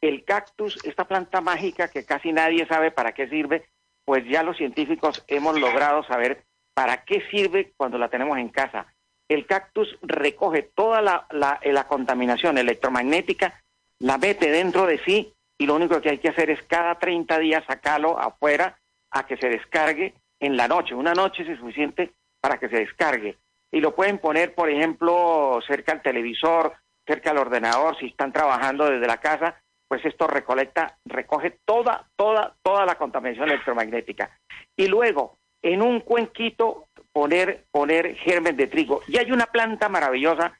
[0.00, 3.66] El cactus, esta planta mágica que casi nadie sabe para qué sirve,
[4.04, 8.86] pues ya los científicos hemos logrado saber para qué sirve cuando la tenemos en casa.
[9.28, 13.62] El cactus recoge toda la- la contaminación electromagnética,
[14.00, 17.38] la mete dentro de sí y lo único que hay que hacer es cada 30
[17.38, 18.78] días sacarlo afuera
[19.10, 20.94] a que se descargue en la noche.
[20.94, 23.36] Una noche es suficiente para que se descargue.
[23.72, 26.74] Y lo pueden poner, por ejemplo, cerca al televisor,
[27.06, 32.54] cerca al ordenador, si están trabajando desde la casa, pues esto recolecta, recoge toda, toda,
[32.62, 34.38] toda la contaminación electromagnética.
[34.76, 39.02] Y luego, en un cuenquito, poner, poner germen de trigo.
[39.08, 40.58] Y hay una planta maravillosa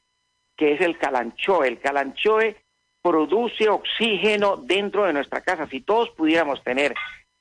[0.57, 1.67] que es el calanchoe.
[1.67, 2.57] El calanchoe
[3.01, 5.67] produce oxígeno dentro de nuestra casa.
[5.67, 6.93] Si todos pudiéramos tener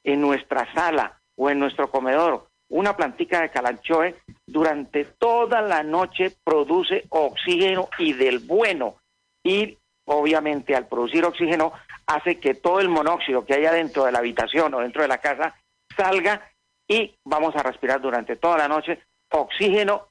[0.05, 6.35] en nuestra sala o en nuestro comedor una plantica de calanchoe, durante toda la noche
[6.45, 8.97] produce oxígeno y del bueno.
[9.43, 11.73] Y obviamente al producir oxígeno
[12.07, 15.19] hace que todo el monóxido que haya dentro de la habitación o dentro de la
[15.19, 15.55] casa
[15.97, 16.51] salga
[16.87, 19.01] y vamos a respirar durante toda la noche
[19.31, 20.09] oxígeno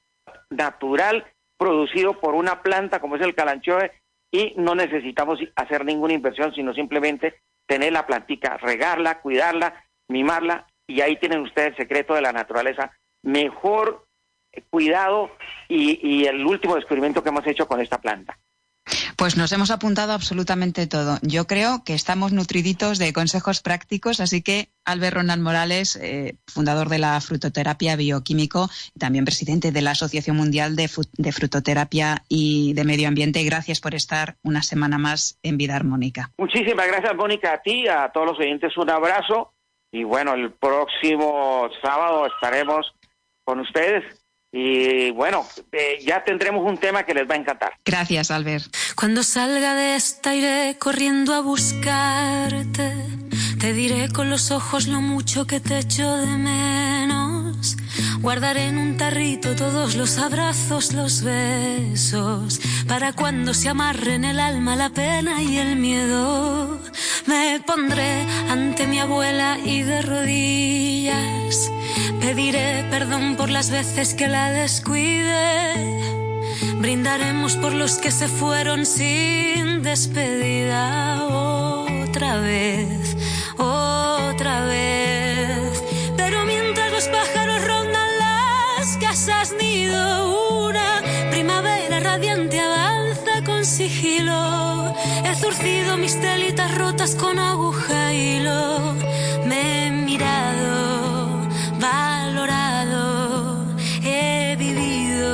[0.50, 1.26] natural
[1.58, 3.90] producido por una planta como es el calanchoe
[4.30, 11.00] y no necesitamos hacer ninguna inversión, sino simplemente tener la plantica, regarla, cuidarla, mimarla y
[11.00, 12.92] ahí tienen ustedes el secreto de la naturaleza.
[13.22, 14.06] Mejor
[14.70, 15.30] cuidado
[15.68, 18.38] y, y el último descubrimiento que hemos hecho con esta planta.
[19.18, 21.18] Pues nos hemos apuntado absolutamente todo.
[21.22, 26.88] Yo creo que estamos nutriditos de consejos prácticos, así que Albert Ronald Morales, eh, fundador
[26.88, 32.84] de la frutoterapia bioquímico, también presidente de la Asociación Mundial de, de, Frutoterapia y de
[32.84, 36.30] Medio Ambiente, gracias por estar una semana más en Vida Armónica.
[36.38, 39.52] Muchísimas gracias, Mónica, a ti, a todos los oyentes, un abrazo
[39.90, 42.94] y bueno, el próximo sábado estaremos
[43.42, 44.04] con ustedes
[44.50, 47.72] y bueno, eh, ya tendremos un tema que les va a encantar.
[47.84, 48.74] Gracias, Albert.
[48.96, 52.92] Cuando salga de esta iré corriendo a buscarte.
[53.60, 57.27] Te diré con los ojos lo mucho que te echo de menos.
[58.20, 64.76] Guardaré en un tarrito todos los abrazos, los besos, para cuando se amarren el alma,
[64.76, 66.80] la pena y el miedo.
[67.26, 71.70] Me pondré ante mi abuela y de rodillas
[72.20, 75.74] pediré perdón por las veces que la descuide.
[76.78, 83.16] Brindaremos por los que se fueron sin despedida otra vez,
[95.48, 98.94] He zurcido mis telitas rotas con aguja y hilo.
[99.46, 101.40] Me he mirado,
[101.80, 103.64] valorado,
[104.04, 105.32] he vivido.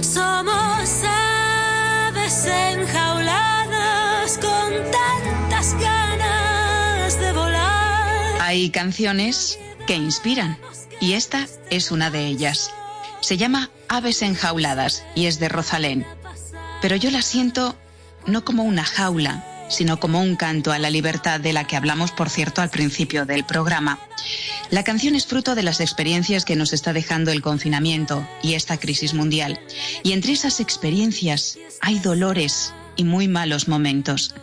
[0.00, 8.40] Somos aves enjauladas con tantas ganas de volar.
[8.42, 9.58] Hay canciones
[9.88, 10.56] que inspiran
[11.00, 12.70] y esta es una de ellas.
[13.22, 16.06] Se llama Aves enjauladas y es de Rosalén.
[16.86, 17.74] Pero yo la siento
[18.28, 22.12] no como una jaula, sino como un canto a la libertad de la que hablamos,
[22.12, 23.98] por cierto, al principio del programa.
[24.70, 28.78] La canción es fruto de las experiencias que nos está dejando el confinamiento y esta
[28.78, 29.58] crisis mundial.
[30.04, 34.36] Y entre esas experiencias hay dolores y muy malos momentos.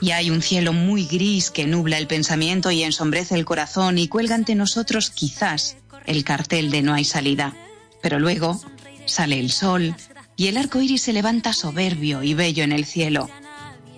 [0.00, 4.06] Y hay un cielo muy gris que nubla el pensamiento y ensombrece el corazón y
[4.06, 7.56] cuelga ante nosotros quizás el cartel de no hay salida.
[8.00, 8.60] Pero luego
[9.04, 9.96] sale el sol
[10.38, 13.28] y el arco iris se levanta soberbio y bello en el cielo.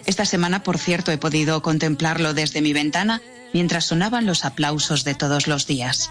[0.07, 3.21] Esta semana, por cierto, he podido contemplarlo desde mi ventana
[3.53, 6.11] mientras sonaban los aplausos de todos los días.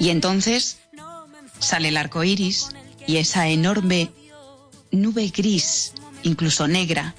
[0.00, 0.78] Y entonces
[1.58, 2.70] sale el arco iris
[3.06, 4.10] y esa enorme
[4.90, 5.92] nube gris,
[6.22, 7.14] incluso negra,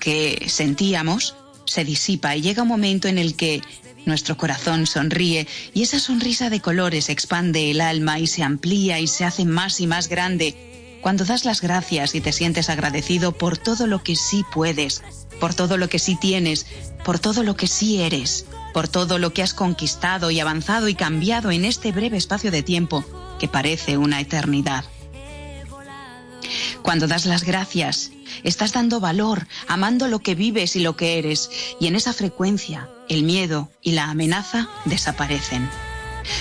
[0.00, 3.62] que sentíamos se disipa y llega un momento en el que
[4.04, 9.06] nuestro corazón sonríe y esa sonrisa de colores expande el alma y se amplía y
[9.06, 10.71] se hace más y más grande
[11.02, 15.02] cuando das las gracias y te sientes agradecido por todo lo que sí puedes,
[15.40, 16.64] por todo lo que sí tienes,
[17.04, 20.94] por todo lo que sí eres, por todo lo que has conquistado y avanzado y
[20.94, 23.04] cambiado en este breve espacio de tiempo
[23.40, 24.84] que parece una eternidad.
[26.82, 28.12] Cuando das las gracias,
[28.44, 31.50] estás dando valor, amando lo que vives y lo que eres,
[31.80, 35.68] y en esa frecuencia el miedo y la amenaza desaparecen.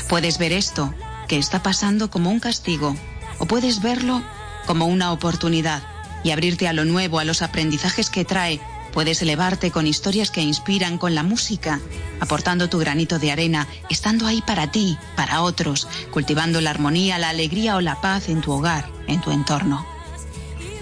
[0.07, 0.93] Puedes ver esto,
[1.27, 2.95] que está pasando como un castigo,
[3.39, 4.21] o puedes verlo
[4.65, 5.83] como una oportunidad
[6.23, 8.61] y abrirte a lo nuevo, a los aprendizajes que trae.
[8.93, 11.79] Puedes elevarte con historias que inspiran con la música,
[12.19, 17.29] aportando tu granito de arena, estando ahí para ti, para otros, cultivando la armonía, la
[17.29, 19.85] alegría o la paz en tu hogar, en tu entorno.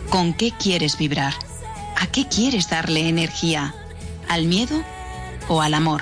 [0.10, 1.34] ¿Con qué quieres vibrar?
[1.98, 3.76] ¿A qué quieres darle energía?
[4.28, 4.84] ¿Al miedo
[5.48, 6.02] o al amor?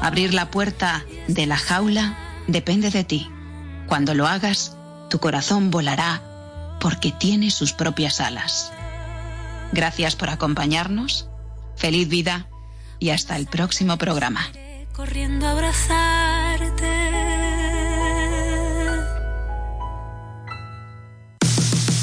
[0.00, 3.30] Abrir la puerta de la jaula depende de ti.
[3.86, 4.76] Cuando lo hagas,
[5.10, 6.22] tu corazón volará
[6.80, 8.72] porque tiene sus propias alas.
[9.72, 11.28] Gracias por acompañarnos,
[11.76, 12.48] feliz vida
[12.98, 14.50] y hasta el próximo programa.
[14.94, 17.08] Corriendo a abrazarte.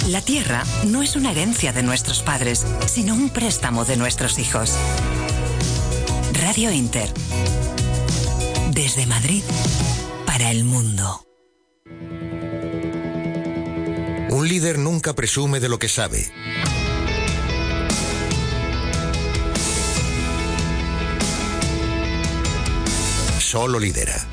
[0.08, 4.72] La tierra no es una herencia de nuestros padres, sino un préstamo de nuestros hijos.
[6.34, 7.12] Radio Inter.
[8.72, 9.44] Desde Madrid
[10.26, 11.26] para el mundo.
[14.46, 16.32] Líder nunca presume de lo que sabe.
[23.40, 24.24] Solo lidera.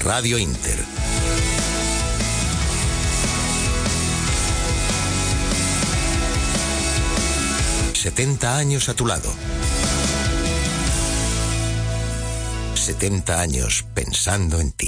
[0.00, 0.78] Radio Inter.
[7.94, 9.30] ...70 años a tu lado.
[12.90, 14.78] 70 años pensando en ti.